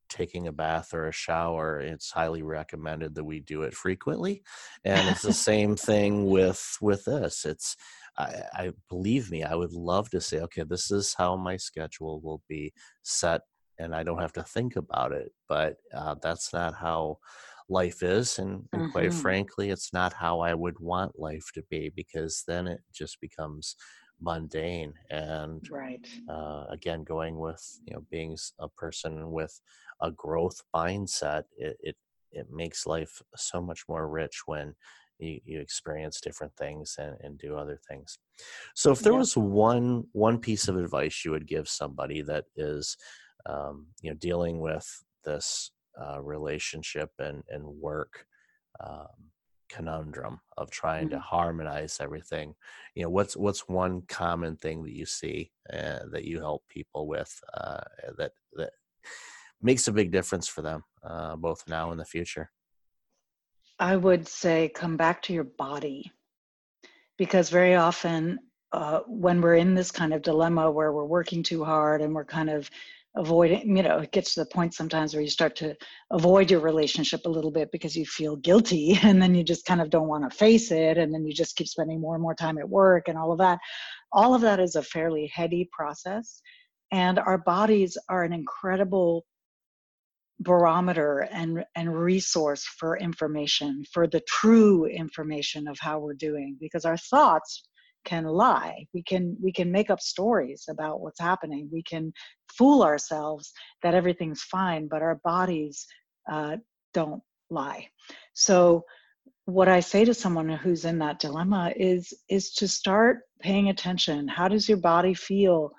taking 0.09 0.47
a 0.47 0.51
bath 0.51 0.93
or 0.93 1.07
a 1.07 1.13
shower 1.13 1.79
it's 1.79 2.11
highly 2.11 2.41
recommended 2.41 3.15
that 3.15 3.23
we 3.23 3.39
do 3.39 3.61
it 3.61 3.73
frequently 3.73 4.43
and 4.83 5.07
it's 5.07 5.21
the 5.21 5.31
same 5.33 5.75
thing 5.75 6.25
with 6.25 6.77
with 6.81 7.05
this 7.05 7.45
it's 7.45 7.77
I, 8.17 8.41
I 8.53 8.71
believe 8.89 9.31
me 9.31 9.43
i 9.43 9.55
would 9.55 9.73
love 9.73 10.09
to 10.11 10.21
say 10.21 10.39
okay 10.41 10.63
this 10.63 10.91
is 10.91 11.13
how 11.17 11.35
my 11.35 11.57
schedule 11.57 12.19
will 12.21 12.41
be 12.47 12.73
set 13.03 13.41
and 13.79 13.95
i 13.95 14.03
don't 14.03 14.19
have 14.21 14.33
to 14.33 14.43
think 14.43 14.75
about 14.75 15.11
it 15.13 15.31
but 15.47 15.77
uh, 15.95 16.15
that's 16.21 16.53
not 16.53 16.75
how 16.75 17.17
life 17.69 18.03
is 18.03 18.37
and, 18.39 18.67
and 18.73 18.83
quite 18.85 19.13
Mhm. 19.13 19.13
frankly 19.13 19.69
it's 19.69 19.93
not 19.93 20.13
how 20.13 20.39
i 20.41 20.53
would 20.53 20.79
want 20.79 21.17
life 21.19 21.51
to 21.53 21.63
be 21.69 21.89
because 21.95 22.43
then 22.47 22.67
it 22.67 22.81
just 22.93 23.19
becomes 23.21 23.75
mundane 24.19 24.93
and 25.09 25.69
Right. 25.69 26.07
uh, 26.29 26.65
again 26.69 27.03
going 27.03 27.37
with 27.37 27.79
you 27.85 27.93
know 27.93 28.05
being 28.11 28.37
a 28.59 28.67
person 28.69 29.31
with 29.31 29.59
a 30.01 30.11
growth 30.11 30.61
mindset 30.75 31.43
it, 31.57 31.77
it 31.81 31.95
it 32.31 32.47
makes 32.51 32.85
life 32.85 33.21
so 33.35 33.61
much 33.61 33.83
more 33.89 34.07
rich 34.09 34.41
when 34.45 34.73
you, 35.21 35.39
you 35.45 35.59
experience 35.59 36.19
different 36.21 36.55
things 36.57 36.95
and, 36.99 37.17
and 37.21 37.37
do 37.37 37.55
other 37.57 37.79
things 37.89 38.17
so 38.75 38.91
if 38.91 39.01
there 39.03 39.13
Yep. 39.13 39.15
was 39.15 39.37
one 39.37 40.05
one 40.13 40.39
piece 40.39 40.67
of 40.67 40.77
advice 40.77 41.23
you 41.25 41.31
would 41.31 41.47
give 41.47 41.67
somebody 41.67 42.21
that 42.21 42.45
is 42.55 42.97
um, 43.45 43.87
you 44.01 44.09
know 44.11 44.17
dealing 44.17 44.59
with 44.59 44.87
this 45.23 45.71
uh, 46.01 46.21
relationship 46.21 47.11
and 47.19 47.43
and 47.49 47.65
work 47.65 48.25
um, 48.79 49.31
conundrum 49.69 50.39
of 50.57 50.69
trying 50.69 51.09
to 51.09 51.17
Mhm. 51.17 51.19
harmonize 51.19 51.99
everything 52.01 52.53
you 52.95 53.03
know 53.03 53.09
what's 53.09 53.37
what's 53.37 53.67
one 53.69 54.01
common 54.03 54.57
thing 54.57 54.83
that 54.83 54.93
you 54.93 55.05
see 55.05 55.51
uh, 55.71 55.99
that 56.11 56.25
you 56.25 56.39
help 56.39 56.63
people 56.67 57.07
with 57.07 57.39
uh, 57.53 57.79
that 58.17 58.33
that 58.53 58.71
makes 59.61 59.87
a 59.87 59.91
big 59.93 60.11
difference 60.11 60.47
for 60.47 60.61
them 60.61 60.83
uh, 61.03 61.35
both 61.35 61.63
now 61.67 61.91
and 61.91 61.99
the 61.99 62.05
future 62.05 62.51
I 63.81 63.95
would 63.95 64.27
say 64.27 64.69
come 64.69 64.95
back 64.95 65.23
to 65.23 65.33
your 65.33 65.43
body 65.43 66.11
because 67.17 67.49
very 67.49 67.73
often 67.73 68.37
uh, 68.71 68.99
when 69.07 69.41
we're 69.41 69.55
in 69.55 69.73
this 69.73 69.89
kind 69.89 70.13
of 70.13 70.21
dilemma 70.21 70.69
where 70.69 70.93
we're 70.93 71.03
working 71.03 71.41
too 71.41 71.63
hard 71.63 72.01
and 72.01 72.13
we're 72.13 72.23
kind 72.23 72.51
of 72.51 72.69
avoiding, 73.15 73.75
you 73.75 73.81
know, 73.81 73.97
it 73.97 74.11
gets 74.11 74.35
to 74.35 74.41
the 74.41 74.45
point 74.45 74.75
sometimes 74.75 75.15
where 75.15 75.23
you 75.23 75.31
start 75.31 75.55
to 75.55 75.75
avoid 76.11 76.51
your 76.51 76.59
relationship 76.59 77.21
a 77.25 77.29
little 77.29 77.49
bit 77.49 77.71
because 77.71 77.95
you 77.95 78.05
feel 78.05 78.35
guilty 78.35 78.99
and 79.03 79.19
then 79.19 79.33
you 79.33 79.43
just 79.43 79.65
kind 79.65 79.81
of 79.81 79.89
don't 79.89 80.07
want 80.07 80.29
to 80.29 80.37
face 80.37 80.69
it 80.69 80.99
and 80.99 81.11
then 81.11 81.25
you 81.25 81.33
just 81.33 81.55
keep 81.55 81.67
spending 81.67 81.99
more 81.99 82.13
and 82.13 82.21
more 82.21 82.35
time 82.35 82.59
at 82.59 82.69
work 82.69 83.07
and 83.07 83.17
all 83.17 83.31
of 83.31 83.39
that. 83.39 83.57
All 84.11 84.35
of 84.35 84.41
that 84.41 84.59
is 84.59 84.75
a 84.75 84.83
fairly 84.83 85.25
heady 85.33 85.67
process. 85.71 86.39
And 86.91 87.17
our 87.17 87.39
bodies 87.39 87.97
are 88.09 88.23
an 88.23 88.31
incredible 88.31 89.25
barometer 90.43 91.27
and 91.31 91.63
and 91.75 91.95
resource 91.95 92.63
for 92.63 92.97
information 92.97 93.83
for 93.93 94.07
the 94.07 94.21
true 94.27 94.85
information 94.85 95.67
of 95.67 95.77
how 95.79 95.99
we're 95.99 96.13
doing 96.13 96.57
because 96.59 96.85
our 96.85 96.97
thoughts 96.97 97.63
can 98.05 98.25
lie. 98.25 98.85
We 98.93 99.03
can 99.03 99.37
we 99.41 99.51
can 99.53 99.71
make 99.71 99.89
up 99.89 100.01
stories 100.01 100.65
about 100.69 101.01
what's 101.01 101.19
happening. 101.19 101.69
We 101.71 101.83
can 101.83 102.11
fool 102.57 102.83
ourselves 102.83 103.51
that 103.83 103.93
everything's 103.93 104.41
fine 104.41 104.87
but 104.87 105.01
our 105.01 105.19
bodies 105.23 105.85
uh, 106.31 106.57
don't 106.93 107.21
lie. 107.49 107.87
So 108.33 108.83
what 109.45 109.67
i 109.67 109.79
say 109.79 110.05
to 110.05 110.13
someone 110.13 110.47
who's 110.49 110.85
in 110.85 110.99
that 110.99 111.19
dilemma 111.19 111.73
is 111.75 112.13
is 112.29 112.51
to 112.53 112.67
start 112.67 113.19
paying 113.41 113.69
attention. 113.69 114.27
How 114.27 114.47
does 114.47 114.67
your 114.67 114.77
body 114.77 115.13
feel 115.13 115.71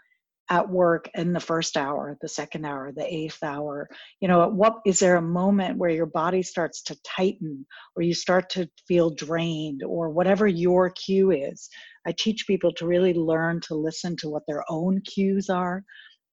at 0.51 0.69
work 0.69 1.09
in 1.15 1.33
the 1.33 1.41
first 1.41 1.77
hour, 1.77 2.17
the 2.21 2.29
second 2.29 2.65
hour, 2.65 2.93
the 2.93 3.15
eighth 3.15 3.43
hour? 3.43 3.89
You 4.21 4.29
know, 4.29 4.43
at 4.43 4.53
what 4.53 4.81
is 4.85 4.99
there 4.99 5.17
a 5.17 5.23
moment 5.23 5.79
where 5.79 5.91
your 5.91 6.07
body 6.07 6.43
starts 6.43 6.83
to 6.85 6.99
tighten 7.05 7.67
or 7.97 8.03
you 8.03 8.15
start 8.15 8.51
to 8.51 8.69
feel 8.87 9.11
drained 9.11 9.83
or 9.83 10.11
whatever 10.11 10.47
your 10.47 10.91
cue 10.91 11.31
is? 11.31 11.69
I 12.07 12.13
teach 12.13 12.47
people 12.47 12.73
to 12.75 12.87
really 12.87 13.15
learn 13.15 13.61
to 13.63 13.75
listen 13.75 14.17
to 14.19 14.29
what 14.29 14.43
their 14.47 14.65
own 14.69 15.01
cues 15.03 15.49
are 15.49 15.85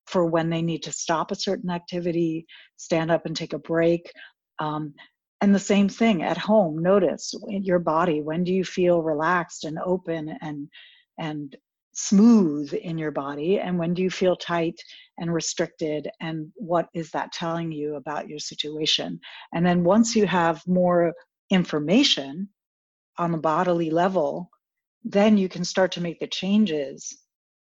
for 0.07 0.25
when 0.25 0.49
they 0.49 0.61
need 0.61 0.83
to 0.83 0.91
stop 0.91 1.31
a 1.31 1.35
certain 1.35 1.69
activity, 1.69 2.45
stand 2.77 3.11
up 3.11 3.25
and 3.25 3.35
take 3.35 3.53
a 3.53 3.59
break. 3.59 4.11
Um, 4.57 4.93
and 5.41 5.55
the 5.55 5.59
same 5.59 5.87
thing 5.87 6.23
at 6.23 6.37
home, 6.37 6.81
notice 6.81 7.33
your 7.47 7.79
body 7.79 8.21
when 8.21 8.43
do 8.43 8.53
you 8.53 8.65
feel 8.65 9.01
relaxed 9.01 9.63
and 9.63 9.77
open 9.79 10.35
and 10.41 10.67
and 11.17 11.55
smooth 11.93 12.73
in 12.73 12.97
your 12.97 13.11
body? 13.11 13.59
And 13.59 13.77
when 13.77 13.93
do 13.93 14.01
you 14.01 14.09
feel 14.09 14.35
tight 14.35 14.79
and 15.17 15.33
restricted? 15.33 16.09
And 16.21 16.51
what 16.55 16.87
is 16.93 17.11
that 17.11 17.31
telling 17.31 17.71
you 17.71 17.95
about 17.95 18.29
your 18.29 18.39
situation? 18.39 19.19
And 19.53 19.65
then 19.65 19.83
once 19.83 20.15
you 20.15 20.25
have 20.27 20.61
more 20.67 21.13
information 21.49 22.49
on 23.17 23.31
the 23.31 23.37
bodily 23.37 23.89
level 23.89 24.49
then 25.03 25.37
you 25.37 25.49
can 25.49 25.63
start 25.63 25.91
to 25.93 26.01
make 26.01 26.19
the 26.19 26.27
changes 26.27 27.19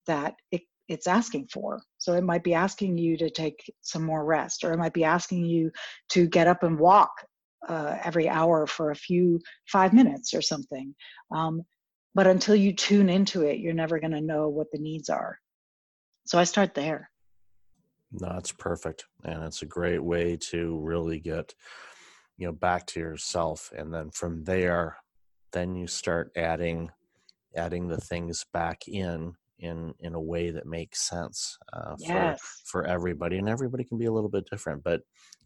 that 0.06 0.36
it, 0.52 0.62
it's 0.88 1.08
asking 1.08 1.48
for. 1.52 1.82
So 1.98 2.14
it 2.14 2.24
might 2.24 2.44
be 2.44 2.54
asking 2.54 2.98
you 2.98 3.18
to 3.18 3.30
take 3.30 3.72
some 3.82 4.04
more 4.04 4.24
rest 4.24 4.64
or 4.64 4.72
it 4.72 4.78
might 4.78 4.94
be 4.94 5.04
asking 5.04 5.46
you 5.46 5.72
to 6.12 6.28
get 6.28 6.48
up 6.48 6.64
and 6.64 6.80
walk 6.80 7.12
uh, 7.68 7.98
every 8.04 8.30
hour 8.30 8.66
for 8.66 8.92
a 8.92 8.96
few 8.96 9.42
five 9.68 9.94
minutes 9.94 10.34
or 10.34 10.42
something. 10.42 10.96
Um, 11.32 11.64
but 12.18 12.26
until 12.26 12.56
you 12.56 12.74
tune 12.74 13.10
into 13.10 13.44
it 13.44 13.60
you're 13.60 13.74
never 13.74 14.00
going 14.00 14.12
to 14.12 14.20
know 14.20 14.50
what 14.50 14.72
the 14.72 14.80
needs 14.80 15.08
are. 15.08 15.40
So 16.26 16.40
i 16.40 16.44
start 16.44 16.74
there. 16.74 17.10
No 18.12 18.30
that's 18.34 18.52
perfect 18.52 19.06
and 19.24 19.44
it's 19.44 19.62
a 19.62 19.68
great 19.68 20.04
way 20.04 20.36
to 20.50 20.80
really 20.80 21.20
get 21.20 21.54
you 22.38 22.48
know 22.48 22.54
back 22.54 22.88
to 22.88 23.00
yourself 23.00 23.72
and 23.78 23.94
then 23.94 24.10
from 24.10 24.44
there 24.44 24.98
then 25.54 25.76
you 25.76 25.88
start 25.88 26.32
adding 26.36 26.90
adding 27.56 27.88
the 27.88 28.02
things 28.02 28.46
back 28.52 28.88
in 28.88 29.34
in 29.60 29.94
in 30.00 30.16
a 30.16 30.22
way 30.22 30.50
that 30.50 30.66
makes 30.66 31.08
sense 31.08 31.58
uh, 31.74 31.96
for 31.98 32.14
yes. 32.14 32.62
for 32.66 32.86
everybody 32.86 33.38
and 33.38 33.50
everybody 33.50 33.84
can 33.84 33.98
be 33.98 34.06
a 34.06 34.12
little 34.12 34.30
bit 34.30 34.48
different 34.50 34.84
but 34.84 35.02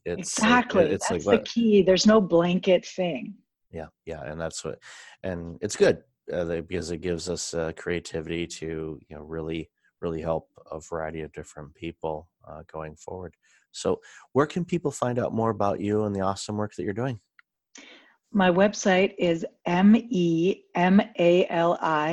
it's 0.06 0.38
exactly 0.38 0.84
like, 0.84 0.94
it's 0.94 1.10
that's 1.10 1.26
like 1.26 1.44
the 1.44 1.50
key 1.50 1.82
there's 1.82 2.08
no 2.08 2.22
blanket 2.22 2.86
thing. 2.86 3.34
Yeah 3.72 3.88
yeah 4.06 4.22
and 4.24 4.40
that's 4.40 4.64
what 4.64 4.80
and 5.24 5.58
it's 5.62 5.76
good 5.76 6.04
uh, 6.32 6.62
because 6.62 6.92
it 6.92 7.02
gives 7.02 7.30
us 7.30 7.54
uh, 7.54 7.72
creativity 7.78 8.48
to 8.48 9.00
you 9.08 9.16
know 9.16 9.22
really 9.24 9.70
really 10.02 10.22
help 10.22 10.50
a 10.72 10.80
variety 10.80 11.22
of 11.22 11.32
different 11.34 11.74
people 11.76 12.28
uh, 12.48 12.64
going 12.72 12.96
forward. 12.96 13.36
So 13.72 14.02
where 14.34 14.48
can 14.48 14.66
people 14.66 14.92
find 14.92 15.20
out 15.20 15.34
more 15.34 15.52
about 15.52 15.80
you 15.80 16.04
and 16.04 16.16
the 16.16 16.22
awesome 16.22 16.58
work 16.58 16.76
that 16.76 16.84
you're 16.84 16.94
doing? 16.94 17.20
My 18.34 18.50
website 18.50 19.14
is 19.18 19.46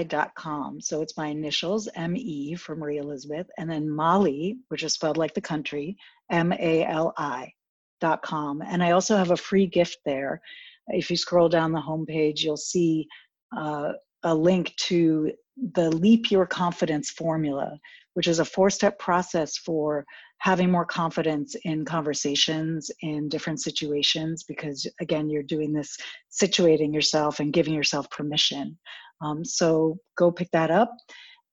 dot 0.09 0.35
com. 0.35 0.81
So 0.81 1.01
it's 1.03 1.17
my 1.17 1.29
initials 1.29 1.89
m-e 1.95 2.55
for 2.57 2.75
marie 2.75 2.99
elizabeth 2.99 3.47
and 3.57 3.71
then 3.71 3.89
mali 3.89 4.59
which 4.69 4.83
is 4.83 4.95
spelled 4.95 5.17
like 5.17 5.35
the 5.35 5.41
country 5.41 5.97
m-a-l-i 6.31 7.53
dot 8.01 8.23
com. 8.23 8.63
And 8.63 8.83
i 8.83 8.91
also 8.91 9.17
have 9.17 9.31
a 9.31 9.37
free 9.37 9.67
gift 9.67 9.99
there. 10.05 10.41
If 10.89 11.11
you 11.11 11.17
scroll 11.17 11.49
down 11.49 11.73
the 11.73 11.81
homepage 11.81 12.41
you'll 12.41 12.57
see 12.57 13.07
uh, 13.57 13.93
a 14.25 14.35
link 14.35 14.75
to 14.77 15.33
the 15.75 15.91
leap 15.91 16.31
your 16.31 16.47
confidence 16.47 17.11
formula 17.11 17.79
which 18.19 18.27
is 18.27 18.41
a 18.41 18.45
four 18.45 18.69
step 18.69 18.99
process 18.99 19.57
for 19.59 20.05
having 20.39 20.73
more 20.73 20.85
confidence 20.85 21.55
in 21.63 21.85
conversations 21.85 22.91
in 23.03 23.29
different 23.29 23.61
situations 23.61 24.43
because 24.43 24.89
again 25.01 25.31
you're 25.31 25.45
doing 25.45 25.73
this 25.73 25.97
situating 26.33 26.93
yourself 26.93 27.39
and 27.39 27.53
giving 27.53 27.73
yourself 27.73 28.11
permission. 28.11 28.77
Um, 29.21 29.45
so 29.45 29.99
go 30.17 30.33
pick 30.33 30.51
that 30.51 30.73
up 30.73 30.91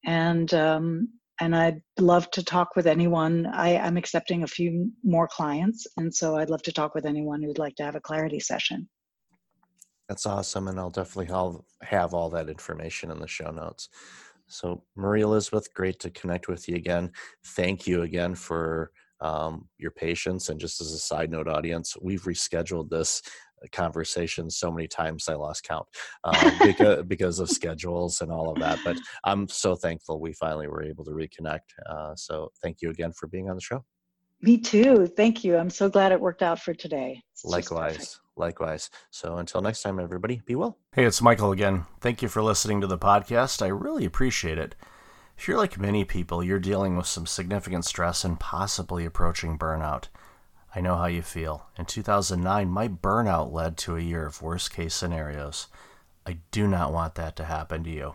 and 0.05 0.51
um, 0.55 1.09
and 1.39 1.55
i'd 1.55 1.81
love 1.99 2.31
to 2.31 2.43
talk 2.43 2.69
with 2.75 2.87
anyone. 2.87 3.45
I, 3.45 3.77
i'm 3.77 3.97
accepting 3.97 4.41
a 4.41 4.47
few 4.47 4.91
more 5.03 5.27
clients 5.27 5.85
and 5.97 6.11
so 6.11 6.37
i'd 6.37 6.49
love 6.49 6.63
to 6.63 6.71
talk 6.71 6.95
with 6.95 7.05
anyone 7.05 7.43
who'd 7.43 7.59
like 7.59 7.75
to 7.75 7.83
have 7.83 7.95
a 7.95 8.01
clarity 8.01 8.39
session 8.39 8.89
that's 10.07 10.25
awesome 10.25 10.67
and 10.67 10.79
i'll 10.79 10.89
definitely 10.89 11.25
have, 11.33 11.55
have 11.81 12.13
all 12.13 12.29
that 12.29 12.49
information 12.49 13.11
in 13.11 13.19
the 13.19 13.27
show 13.27 13.51
notes 13.51 13.89
so 14.47 14.83
marie 14.95 15.21
elizabeth 15.21 15.73
great 15.73 15.99
to 15.99 16.09
connect 16.11 16.47
with 16.47 16.67
you 16.67 16.75
again 16.75 17.11
thank 17.47 17.87
you 17.87 18.03
again 18.03 18.35
for 18.35 18.91
um, 19.21 19.69
your 19.77 19.91
patience 19.91 20.49
and 20.49 20.59
just 20.59 20.81
as 20.81 20.91
a 20.91 20.99
side 20.99 21.31
note 21.31 21.47
audience 21.47 21.95
we've 22.01 22.23
rescheduled 22.23 22.89
this 22.89 23.21
conversation 23.71 24.49
so 24.49 24.71
many 24.71 24.87
times 24.87 25.27
I 25.29 25.35
lost 25.35 25.63
count 25.63 25.87
uh, 26.23 26.51
because 26.63 27.03
because 27.07 27.39
of 27.39 27.49
schedules 27.49 28.21
and 28.21 28.31
all 28.31 28.51
of 28.51 28.59
that. 28.59 28.79
But 28.83 28.97
I'm 29.23 29.47
so 29.47 29.75
thankful 29.75 30.19
we 30.19 30.33
finally 30.33 30.67
were 30.67 30.83
able 30.83 31.05
to 31.05 31.11
reconnect. 31.11 31.59
Uh, 31.89 32.15
so 32.15 32.51
thank 32.61 32.81
you 32.81 32.89
again 32.89 33.11
for 33.11 33.27
being 33.27 33.49
on 33.49 33.55
the 33.55 33.61
show. 33.61 33.83
Me 34.41 34.57
too. 34.57 35.07
Thank 35.07 35.43
you. 35.43 35.57
I'm 35.57 35.69
so 35.69 35.89
glad 35.89 36.11
it 36.11 36.19
worked 36.19 36.43
out 36.43 36.59
for 36.59 36.73
today. 36.73 37.21
It's 37.33 37.45
likewise. 37.45 38.19
Likewise. 38.37 38.89
So 39.11 39.37
until 39.37 39.61
next 39.61 39.81
time, 39.81 39.99
everybody, 39.99 40.41
be 40.45 40.55
well. 40.55 40.77
Hey, 40.93 41.05
it's 41.05 41.21
Michael 41.21 41.51
again. 41.51 41.85
Thank 42.01 42.21
you 42.21 42.27
for 42.27 42.43
listening 42.43 42.81
to 42.81 42.87
the 42.87 42.97
podcast. 42.97 43.61
I 43.61 43.67
really 43.67 44.05
appreciate 44.05 44.57
it. 44.57 44.75
If 45.37 45.47
you're 45.47 45.57
like 45.57 45.79
many 45.79 46.05
people, 46.05 46.43
you're 46.43 46.59
dealing 46.59 46.95
with 46.95 47.07
some 47.07 47.25
significant 47.25 47.85
stress 47.85 48.23
and 48.23 48.39
possibly 48.39 49.05
approaching 49.05 49.57
burnout. 49.57 50.05
I 50.73 50.81
know 50.81 50.95
how 50.95 51.05
you 51.05 51.21
feel. 51.21 51.67
In 51.77 51.85
2009, 51.85 52.67
my 52.69 52.87
burnout 52.87 53.51
led 53.51 53.77
to 53.77 53.95
a 53.95 54.01
year 54.01 54.25
of 54.25 54.41
worst 54.41 54.73
case 54.73 54.93
scenarios. 54.93 55.67
I 56.25 56.39
do 56.51 56.67
not 56.67 56.91
want 56.91 57.15
that 57.15 57.35
to 57.37 57.45
happen 57.45 57.83
to 57.83 57.89
you. 57.89 58.13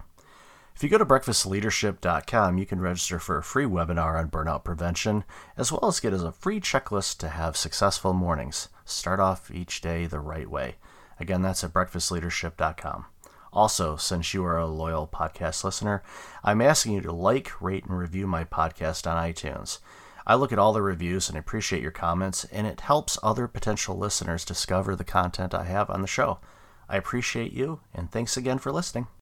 If 0.80 0.84
you 0.84 0.88
go 0.88 0.96
to 0.96 1.04
breakfastleadership.com, 1.04 2.56
you 2.56 2.64
can 2.64 2.80
register 2.80 3.18
for 3.18 3.36
a 3.36 3.42
free 3.42 3.66
webinar 3.66 4.18
on 4.18 4.30
burnout 4.30 4.64
prevention, 4.64 5.24
as 5.54 5.70
well 5.70 5.84
as 5.84 6.00
get 6.00 6.14
a 6.14 6.32
free 6.32 6.58
checklist 6.58 7.18
to 7.18 7.28
have 7.28 7.54
successful 7.54 8.14
mornings. 8.14 8.70
Start 8.86 9.20
off 9.20 9.50
each 9.50 9.82
day 9.82 10.06
the 10.06 10.20
right 10.20 10.48
way. 10.48 10.76
Again, 11.18 11.42
that's 11.42 11.62
at 11.62 11.74
breakfastleadership.com. 11.74 13.04
Also, 13.52 13.96
since 13.96 14.32
you 14.32 14.42
are 14.42 14.56
a 14.56 14.66
loyal 14.66 15.06
podcast 15.06 15.64
listener, 15.64 16.02
I'm 16.42 16.62
asking 16.62 16.94
you 16.94 17.02
to 17.02 17.12
like, 17.12 17.60
rate, 17.60 17.84
and 17.84 17.98
review 17.98 18.26
my 18.26 18.44
podcast 18.44 19.06
on 19.06 19.22
iTunes. 19.22 19.80
I 20.26 20.34
look 20.34 20.50
at 20.50 20.58
all 20.58 20.72
the 20.72 20.80
reviews 20.80 21.28
and 21.28 21.36
appreciate 21.36 21.82
your 21.82 21.90
comments, 21.90 22.44
and 22.44 22.66
it 22.66 22.80
helps 22.80 23.18
other 23.22 23.46
potential 23.46 23.98
listeners 23.98 24.46
discover 24.46 24.96
the 24.96 25.04
content 25.04 25.52
I 25.52 25.64
have 25.64 25.90
on 25.90 26.00
the 26.00 26.08
show. 26.08 26.38
I 26.88 26.96
appreciate 26.96 27.52
you, 27.52 27.80
and 27.92 28.10
thanks 28.10 28.38
again 28.38 28.58
for 28.58 28.72
listening. 28.72 29.08